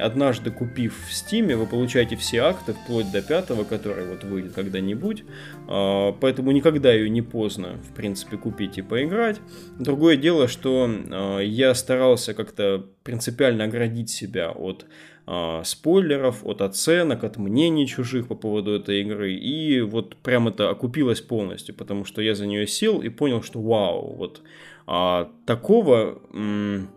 [0.00, 5.24] однажды купив в Стиме, вы получаете все акты, вплоть до пятого, который вот выйдет когда-нибудь.
[5.68, 9.40] Э, поэтому никогда ее не поздно, в принципе, купить и поиграть.
[9.76, 14.86] Другое дело, что э, я старался как-то принципиально оградить себя от
[15.64, 19.32] спойлеров, от оценок, от мнений чужих по поводу этой игры.
[19.32, 23.60] И вот прям это окупилось полностью, потому что я за нее сел и понял, что
[23.60, 24.42] вау, вот
[24.86, 26.88] а, такого, м-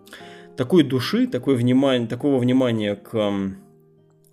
[0.57, 3.57] такой души, такой внимание, такого внимания к м-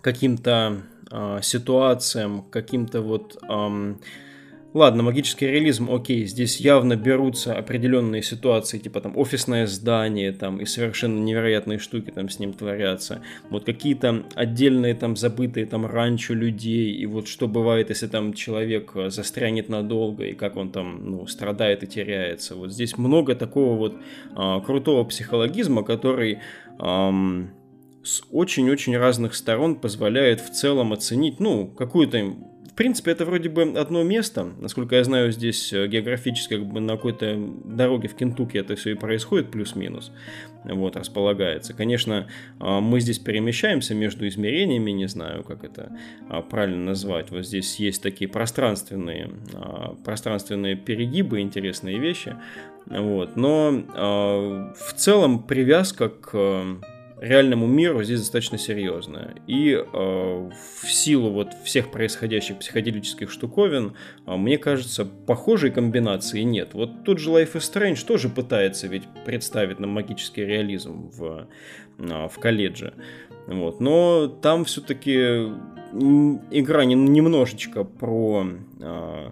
[0.00, 3.38] каким-то а, ситуациям, каким-то вот...
[3.48, 4.00] Ам,
[4.74, 10.64] Ладно, магический реализм, окей, здесь явно берутся определенные ситуации, типа там офисное здание, там и
[10.64, 13.22] совершенно невероятные штуки там с ним творятся.
[13.50, 18.90] Вот какие-то отдельные там забытые там ранчо людей, и вот что бывает, если там человек
[18.96, 22.56] э, застрянет надолго, и как он там, ну, страдает и теряется.
[22.56, 23.96] Вот здесь много такого вот
[24.34, 26.40] а, крутого психологизма, который...
[26.80, 27.50] Ам,
[28.02, 32.34] с очень-очень разных сторон позволяет в целом оценить, ну, какую-то
[32.74, 34.52] в принципе, это вроде бы одно место.
[34.58, 38.90] Насколько я знаю, здесь э, географически как бы на какой-то дороге в Кентукки это все
[38.90, 40.10] и происходит, плюс-минус.
[40.64, 41.72] Вот, располагается.
[41.72, 42.26] Конечно,
[42.58, 45.96] а, мы здесь перемещаемся между измерениями, не знаю, как это
[46.28, 47.30] а, правильно назвать.
[47.30, 52.34] Вот здесь есть такие пространственные, а, пространственные перегибы, интересные вещи.
[52.86, 53.36] Вот.
[53.36, 53.70] Но
[54.76, 56.80] в целом привязка к
[57.20, 59.34] реальному миру здесь достаточно серьезная.
[59.46, 63.94] И э, в силу вот всех происходящих психоделических штуковин,
[64.26, 66.74] э, мне кажется, похожей комбинации нет.
[66.74, 71.48] Вот тут же Life is Strange тоже пытается ведь представить нам магический реализм в,
[71.98, 72.94] э, в колледже.
[73.46, 73.80] Вот.
[73.80, 75.52] Но там все-таки
[75.92, 78.46] игра немножечко про
[78.80, 79.30] э,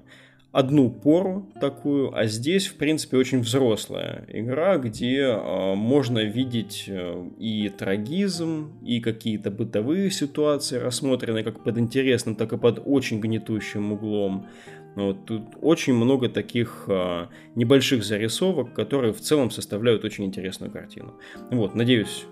[0.52, 7.26] одну пору такую, а здесь, в принципе, очень взрослая игра, где э, можно видеть э,
[7.38, 13.92] и трагизм, и какие-то бытовые ситуации, рассмотренные как под интересным, так и под очень гнетущим
[13.92, 14.46] углом.
[14.94, 21.14] Вот, тут очень много таких э, небольших зарисовок, которые в целом составляют очень интересную картину.
[21.50, 22.26] Вот, надеюсь,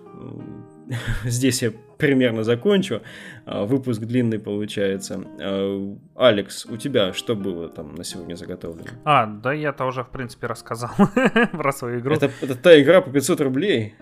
[1.25, 3.03] здесь я примерно закончу.
[3.45, 5.23] А, выпуск длинный получается.
[5.41, 8.89] А, Алекс, у тебя что было там на сегодня заготовлено?
[9.05, 10.91] А, да я-то уже, в принципе, рассказал
[11.53, 12.15] про свою игру.
[12.15, 13.95] Это, это та игра по 500 рублей?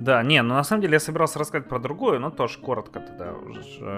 [0.00, 3.34] Да, не, ну на самом деле я собирался рассказать про другую, но тоже коротко тогда,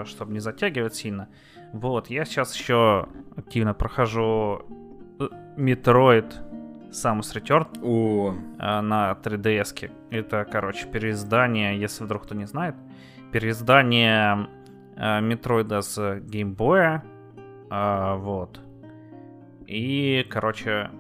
[0.04, 1.28] чтобы не затягивать сильно.
[1.72, 4.66] Вот, я сейчас еще активно прохожу
[5.56, 6.54] Metroid э,
[6.94, 8.34] Samus Return О.
[8.58, 9.90] Э, на 3DS.
[10.10, 12.76] Это, короче, переиздание, если вдруг кто не знает,
[13.32, 14.48] переиздание
[14.96, 17.04] э, Метроида с геймбоя.
[17.70, 18.60] Э, вот.
[19.66, 20.90] И, короче,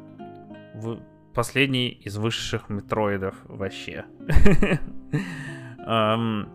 [1.32, 4.04] последний из высших метроидов вообще.
[5.86, 6.48] Эм,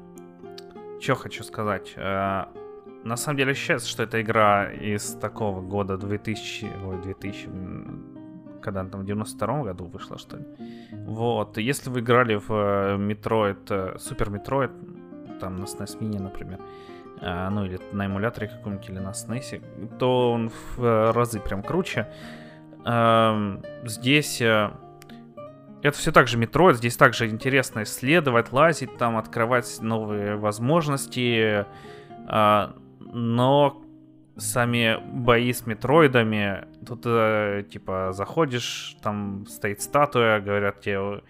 [1.00, 1.94] Что хочу сказать?
[1.96, 2.46] Э,
[3.06, 7.50] на самом деле ощущается, что это игра из такого года 2000, ой, 2000,
[8.72, 10.46] когда там в 92 году вышла, что ли.
[10.92, 12.52] Вот, если вы играли в
[12.98, 16.60] Metroid, Super Metroid, там на SNES Mini, например,
[17.22, 22.08] э, ну или на эмуляторе каком-нибудь, или на SNES, то он в разы прям круче.
[22.86, 24.70] Эм, здесь э,
[25.82, 31.66] это все так же Metroid, здесь также интересно исследовать, лазить, там открывать новые возможности,
[32.30, 32.68] э,
[33.00, 33.82] но
[34.40, 41.22] сами бои с метроидами, тут э, типа заходишь, там стоит статуя, говорят тебе,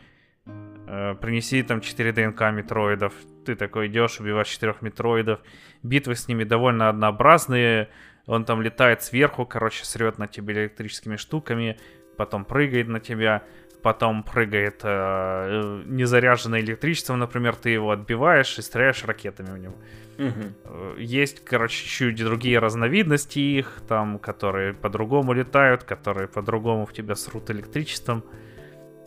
[0.46, 3.14] э, принеси там 4 ДНК метроидов,
[3.46, 5.40] ты такой идешь, убиваешь 4 метроидов,
[5.84, 7.90] битвы с ними довольно однообразные,
[8.26, 11.80] он там летает сверху, короче, срет на тебе электрическими штуками,
[12.16, 13.44] потом прыгает на тебя,
[13.82, 19.76] потом прыгает э, незаряженное электричеством, например, ты его отбиваешь и стреляешь ракетами в него.
[20.18, 20.98] Угу.
[20.98, 27.50] Есть, короче, чуть другие разновидности их, там, которые по-другому летают, которые по-другому в тебя срут
[27.50, 28.24] электричеством.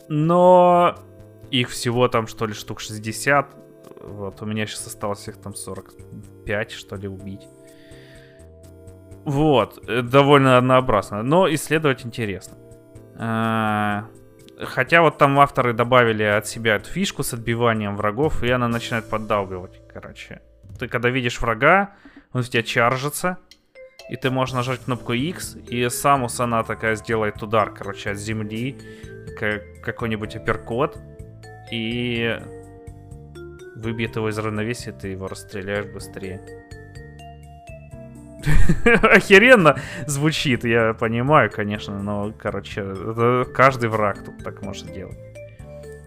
[0.09, 0.95] Но
[1.51, 3.55] их всего там, что ли, штук 60.
[4.01, 7.47] Вот, у меня сейчас осталось их там 45, что ли, убить.
[9.23, 12.57] Вот, э, довольно однообразно, но исследовать интересно.
[14.59, 19.09] Хотя вот там авторы добавили от себя эту фишку с отбиванием врагов, и она начинает
[19.09, 20.41] поддалбивать, короче.
[20.79, 21.91] ты когда видишь врага,
[22.33, 23.37] он в тебя чаржится,
[24.09, 28.77] и ты можешь нажать кнопку X, и Самус она такая сделает удар, короче, от земли,
[29.39, 30.97] как какой-нибудь апперкот,
[31.71, 32.39] и
[33.75, 36.41] выбьет его из равновесия, ты его расстреляешь быстрее.
[38.85, 39.77] Охеренно
[40.07, 45.17] звучит, я понимаю, конечно, но, короче, каждый враг тут так может делать.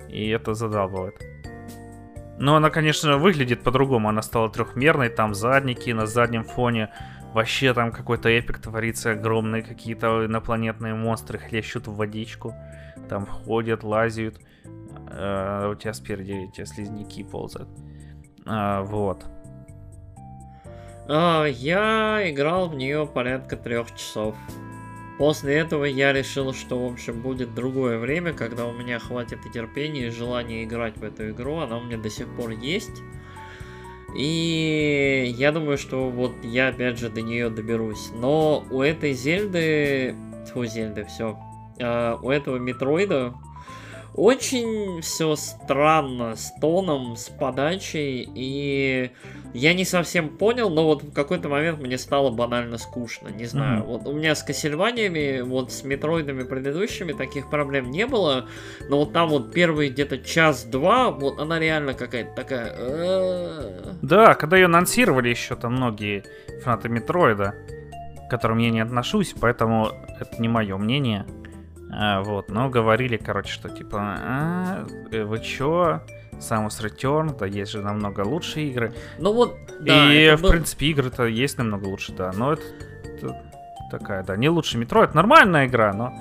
[0.08, 1.20] И это задалбывает.
[2.38, 4.08] Но она, конечно, выглядит по-другому.
[4.08, 6.90] Она стала трехмерной, там задники на заднем фоне.
[7.32, 12.54] Вообще там какой-то эпик творится, огромные какие-то инопланетные монстры хлещут в водичку.
[13.08, 14.38] Там ходят, лазят.
[15.10, 17.68] А, у тебя спереди эти слизняки ползают.
[18.46, 19.24] А, вот.
[21.08, 24.36] А, я играл в нее порядка трех часов.
[25.18, 29.50] После этого я решил, что, в общем, будет другое время, когда у меня хватит и
[29.50, 31.58] терпения, и желания играть в эту игру.
[31.58, 33.02] Она у меня до сих пор есть.
[34.14, 38.10] И я думаю, что вот я опять же до нее доберусь.
[38.14, 40.14] Но у этой Зельды...
[40.46, 41.38] Тьфу, Зельды, все.
[41.78, 43.34] Uh, у этого Метроида
[44.16, 49.10] очень все странно с тоном, с подачей, и
[49.52, 53.82] я не совсем понял, но вот в какой-то момент мне стало банально скучно, не знаю.
[53.82, 53.86] Mm-hmm.
[53.86, 58.48] Вот у меня с Кассельваниями, вот с Метроидами предыдущими таких проблем не было,
[58.88, 62.74] но вот там вот первый где-то час-два, вот она реально какая-то такая...
[64.02, 66.24] Да, когда ее анонсировали еще там многие
[66.62, 67.54] фанаты Метроида,
[68.26, 69.90] к которым я не отношусь, поэтому
[70.20, 71.26] это не мое мнение.
[71.90, 76.02] А, вот, но говорили, короче, что типа, а, э, вы чё?
[76.38, 78.92] Samus Return, да есть же намного лучше игры.
[79.18, 80.12] Ну вот, да.
[80.12, 80.50] И, в был...
[80.50, 82.30] принципе, игры-то есть намного лучше, да.
[82.34, 82.62] Но это,
[83.04, 83.42] это
[83.90, 85.02] такая, да, не лучше метро.
[85.02, 86.12] Это нормальная игра, но,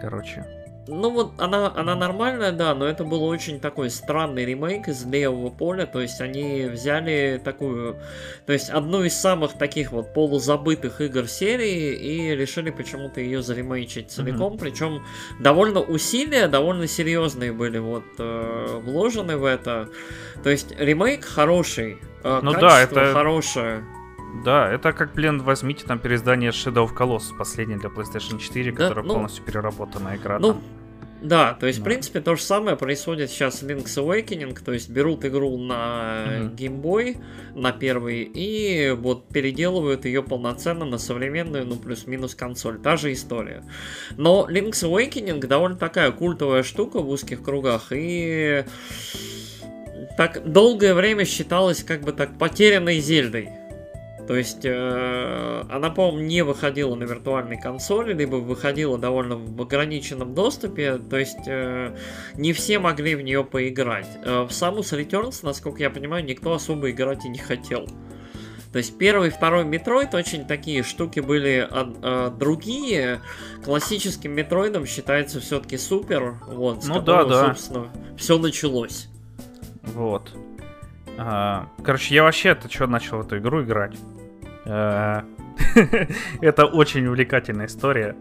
[0.00, 0.44] короче,
[0.88, 5.50] ну вот она, она нормальная, да, но это был очень такой странный ремейк из левого
[5.50, 7.96] поля, то есть они взяли такую,
[8.46, 14.10] то есть одну из самых таких вот полузабытых игр серии и решили почему-то ее заремейчить
[14.10, 14.58] целиком, mm-hmm.
[14.58, 15.02] причем
[15.40, 19.88] довольно усилия, довольно серьезные были вот э, вложены в это,
[20.42, 23.84] то есть ремейк хороший, э, ну да, это хорошее.
[24.44, 28.92] Да, это как, блин, возьмите там переиздание Shadow of Colossus, последнее для PlayStation 4, да,
[28.94, 30.38] ну, полностью переработанная игра.
[30.38, 30.62] Ну, там.
[31.26, 31.82] Да, то есть, да.
[31.82, 36.24] в принципе, то же самое происходит сейчас с Link's Awakening, то есть берут игру на
[36.28, 36.56] mm-hmm.
[36.56, 37.18] Game Boy,
[37.54, 42.78] на первый, и вот переделывают ее полноценно на современную, ну, плюс-минус консоль.
[42.78, 43.64] Та же история.
[44.16, 48.64] Но Link's Awakening довольно такая культовая штука в узких кругах, и
[50.16, 53.50] так долгое время считалась как бы так потерянной Зельдой.
[54.26, 60.34] То есть э, она, по-моему, не выходила на виртуальной консоли, либо выходила довольно в ограниченном
[60.34, 60.98] доступе.
[60.98, 61.96] То есть э,
[62.34, 64.08] не все могли в нее поиграть.
[64.24, 67.86] Э, в Samus Returns, насколько я понимаю, никто особо играть и не хотел.
[68.72, 73.22] То есть первый и второй Metroid очень такие штуки были а, а, другие.
[73.64, 76.40] Классическим Metroid ом считается все-таки супер.
[76.46, 77.46] Вот, с ну которого, да, да.
[77.48, 79.08] собственно, все началось.
[79.82, 80.32] Вот.
[81.18, 83.96] А, короче, я вообще это что начал эту игру играть?
[84.64, 85.22] Э,
[86.40, 88.16] это очень увлекательная история.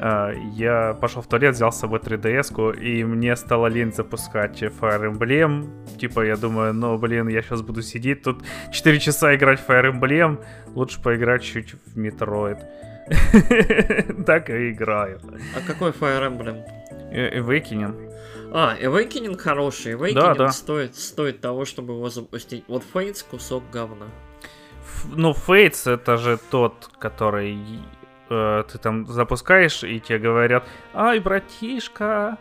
[0.00, 5.12] Э, я пошел в туалет, взял с собой 3DS-ку, и мне стало лень запускать Fire
[5.12, 5.66] Emblem.
[5.98, 9.92] Типа, я думаю, ну, блин, я сейчас буду сидеть тут 4 часа играть в Fire
[9.92, 12.58] Emblem, лучше поиграть чуть в Metroid.
[14.26, 15.20] так и играю.
[15.56, 16.62] А какой Fire Emblem?
[17.10, 18.07] Э, Awakening.
[18.52, 19.94] А, Awakening хороший.
[19.94, 20.48] Awakening да, да.
[20.48, 22.64] Стоит, стоит того, чтобы его запустить.
[22.68, 24.06] Вот Fates кусок говна.
[25.06, 27.58] Ну, Fates это же тот, который
[28.30, 32.38] э, ты там запускаешь, и тебе говорят, ай, братишка,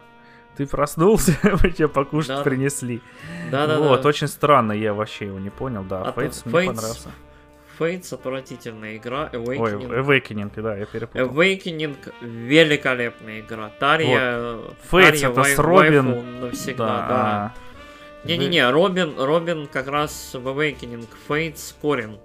[0.56, 2.44] ты проснулся, мы тебе покушать да.
[2.44, 3.02] принесли.
[3.52, 4.10] Да, да, Вот, да.
[4.10, 6.02] очень странно, я вообще его не понял, да.
[6.02, 7.10] А Fates мне Fates, понравился.
[7.78, 9.90] Fates отвратительная игра, Awakening.
[9.90, 11.28] Ой, Awakening, да, я перепутал.
[11.28, 13.72] Awakening великолепная игра.
[13.80, 14.76] Тарья, вот.
[14.92, 16.42] Fates Тарья это с Робин.
[16.42, 17.08] Навсегда, да.
[17.08, 17.54] да.
[18.24, 22.18] Не-не-не, Робин, Робин как раз в Awakening, Fates Корин.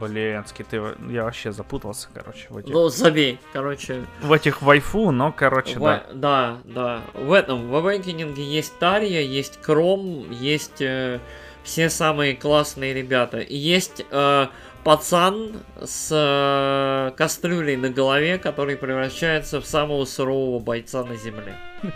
[0.00, 0.82] Блинский, ты...
[1.08, 2.72] Я вообще запутался, короче, в этих...
[2.72, 4.04] Ну, забей, короче...
[4.20, 5.82] В этих вайфу, но, короче, в...
[5.82, 6.06] да.
[6.12, 7.02] Да, да.
[7.14, 10.80] В этом, в Awakening есть Тарья, есть Кром, есть...
[10.82, 11.20] Э
[11.66, 13.40] все самые классные ребята.
[13.40, 14.46] И есть э,
[14.84, 21.56] пацан с э, кастрюлей на голове, который превращается в самого сурового бойца на земле.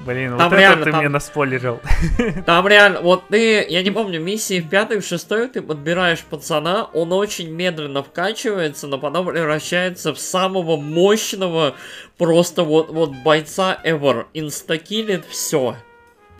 [0.00, 1.80] Блин, там вот реально, это ты там, мне наспойлерил.
[2.44, 6.84] Там реально, вот ты, я не помню, миссии в пятой, в шестой ты подбираешь пацана,
[6.92, 11.74] он очень медленно вкачивается, но потом превращается в самого мощного,
[12.18, 14.26] просто вот, вот бойца ever.
[14.34, 15.76] Инстакилит все.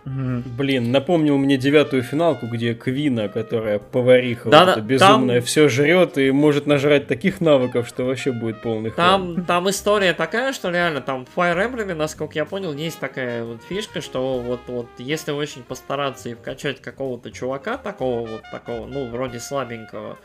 [0.04, 0.42] Мгм.
[0.56, 5.68] Блин, напомнил мне девятую финалку, где Квина, которая повариха Да, вот да, безумная, там- все
[5.68, 8.90] жрет и может нажрать таких навыков, что вообще будет полный.
[8.90, 13.44] Там, там история такая, что реально там в Fire Emblem, насколько я понял, есть такая
[13.44, 18.86] вот фишка, что вот, вот если очень постараться и вкачать какого-то чувака, такого вот такого,
[18.86, 20.18] ну, вроде слабенького,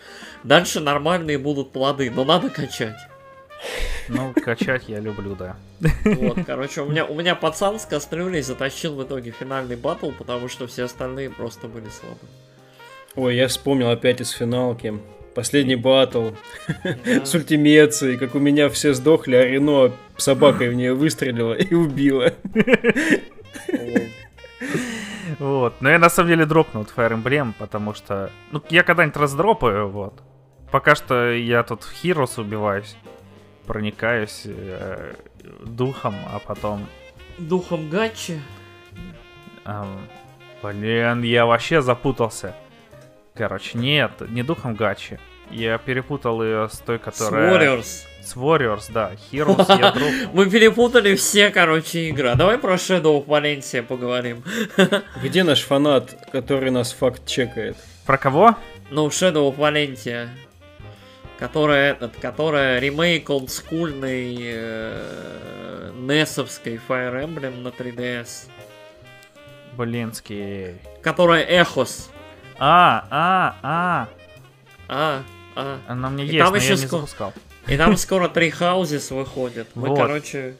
[0.44, 2.98] дальше нормальные будут плоды, но надо качать.
[4.07, 5.55] Ну, качать я люблю, да.
[6.03, 10.47] Вот, короче, у меня, у меня пацан с кастрюлей затащил в итоге финальный батл, потому
[10.47, 12.20] что все остальные просто были слабы.
[13.16, 14.99] Ой, я вспомнил опять из финалки.
[15.36, 16.30] Последний батл
[16.84, 17.26] Да.
[17.26, 22.34] с ультимецией, как у меня все сдохли, а Рено собакой в нее выстрелила и убила.
[25.38, 25.76] Вот.
[25.80, 28.32] Но я на самом деле дропнул Fire Emblem, потому что...
[28.51, 30.22] Ну, я когда-нибудь раздропаю, вот.
[30.72, 32.95] Пока что я тут в Heroes убиваюсь,
[33.70, 35.13] проникаюсь э,
[35.63, 36.88] духом, а потом...
[37.38, 38.41] Духом гачи.
[39.63, 39.99] эм,
[40.63, 42.55] блин, я вообще запутался.
[43.36, 45.20] Короче, нет, не духом Гачи.
[45.51, 47.53] Я перепутал ее с той, С которая...
[47.53, 48.05] Warriors.
[48.24, 49.11] С Warriors, да.
[49.32, 49.93] Heroes я.
[50.34, 52.30] Мы перепутали все, короче, игры.
[52.30, 54.43] А Давай про Shadow of Valencia поговорим.
[55.24, 57.78] Где наш фанат, который нас факт чекает?
[58.07, 58.55] Про кого?
[58.89, 60.28] Ну, Shadow of Valencia.
[61.40, 68.50] Которая этот, которая ремейк олдскульной э, несовской Fire Emblem на 3DS.
[69.78, 70.76] Блинский.
[71.02, 72.10] Которая Эхос.
[72.60, 74.08] А, а, а.
[74.90, 75.24] А,
[75.56, 75.80] а.
[75.88, 77.34] Она мне И есть, там но я еще не запускал.
[77.68, 79.70] И там скоро три Houses выходят.
[79.76, 79.98] Мы, Вот.
[79.98, 80.56] короче,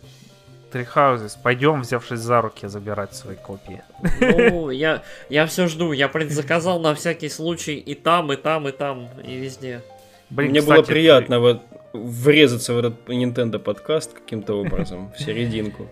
[0.72, 1.34] Три Houses.
[1.44, 3.82] Пойдем, взявшись за руки, забирать свои копии.
[4.22, 5.92] ну, я, я все жду.
[5.92, 9.82] Я предзаказал на всякий случай и там, и там, и там, и везде.
[10.30, 11.62] Блин, Мне было кстати, приятно вот
[11.94, 15.88] врезаться в этот Nintendo подкаст каким-то образом, в серединку.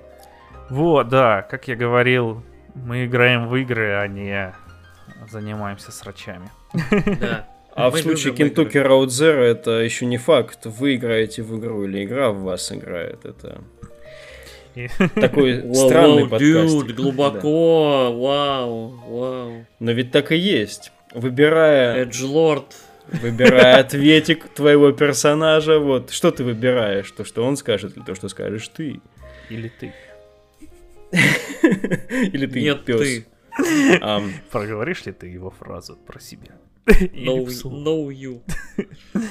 [0.70, 2.44] Вот, да, как я говорил,
[2.76, 4.54] мы играем в игры, а не
[5.30, 6.50] занимаемся срачами.
[7.20, 7.48] Да.
[7.74, 8.34] А в случае.
[8.34, 12.72] Kentucky Road Zero это еще не факт, вы играете в игру или игра в вас
[12.72, 13.24] играет.
[13.24, 13.62] Это
[15.14, 16.92] такой странный подкаст.
[16.94, 19.66] глубоко, вау, вау.
[19.80, 20.92] Но ведь так и есть.
[21.14, 22.76] Выбирая, Эджлорд.
[23.12, 28.30] Выбирая ответик твоего персонажа, вот что ты выбираешь, то, что он скажет, или то, что
[28.30, 28.99] скажешь ты,
[29.49, 29.93] Или ты.
[31.12, 32.99] или ты Нет, пес.
[32.99, 33.28] ты.
[34.01, 36.51] Ам, Проговоришь ли ты его фразу про себя?
[37.14, 38.41] No, no you.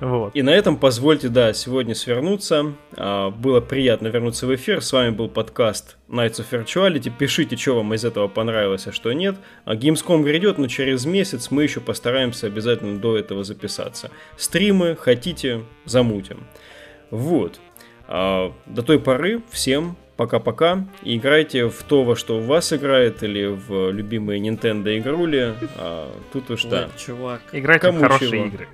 [0.00, 0.34] Вот.
[0.34, 2.72] И на этом позвольте, да, сегодня свернуться.
[2.96, 4.82] А, Было приятно вернуться в эфир.
[4.82, 7.12] С вами был подкаст Nights of Virtuality.
[7.16, 9.36] Пишите, что вам из этого понравилось, а что нет.
[9.64, 14.10] А Gamescom грядет, но через месяц мы еще постараемся обязательно до этого записаться.
[14.36, 16.46] Стримы хотите, замутим.
[17.10, 17.60] Вот.
[18.08, 20.84] А, До той поры всем пока-пока.
[21.02, 25.54] Играйте в то, во что у вас играет, или в любимые Nintendo игрули.
[25.78, 26.84] А, Тут уж да.
[26.92, 27.40] Ой, чувак.
[27.52, 28.44] Играйте Кому в хорошие чего?
[28.44, 28.68] игры.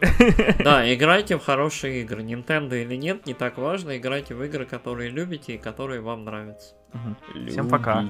[0.64, 2.22] Да, играйте в хорошие игры.
[2.22, 3.96] Nintendo или нет, не так важно.
[3.96, 6.74] Играйте в игры, которые любите и которые вам нравятся.
[6.92, 7.48] Мгм.
[7.48, 8.04] Всем пока.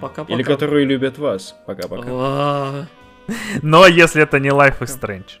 [0.00, 0.34] Пока-пока.
[0.34, 1.54] Или которые любят вас.
[1.66, 2.08] Пока-пока.
[2.10, 2.86] А,
[3.62, 5.38] Но если это не Life is Strange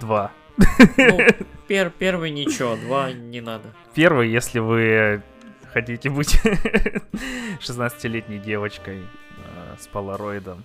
[0.00, 0.30] 2.
[0.98, 1.18] Ну,
[1.68, 3.64] пер- первый ничего, два не надо.
[3.92, 5.22] Первый, если вы
[5.76, 6.40] хотите быть
[7.60, 10.64] 16-летней девочкой э, с полароидом.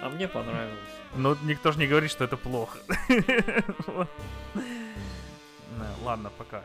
[0.00, 0.78] А мне понравилось.
[1.16, 2.78] Ну, никто же не говорит, что это плохо.
[5.78, 6.62] Ну, Ладно, пока.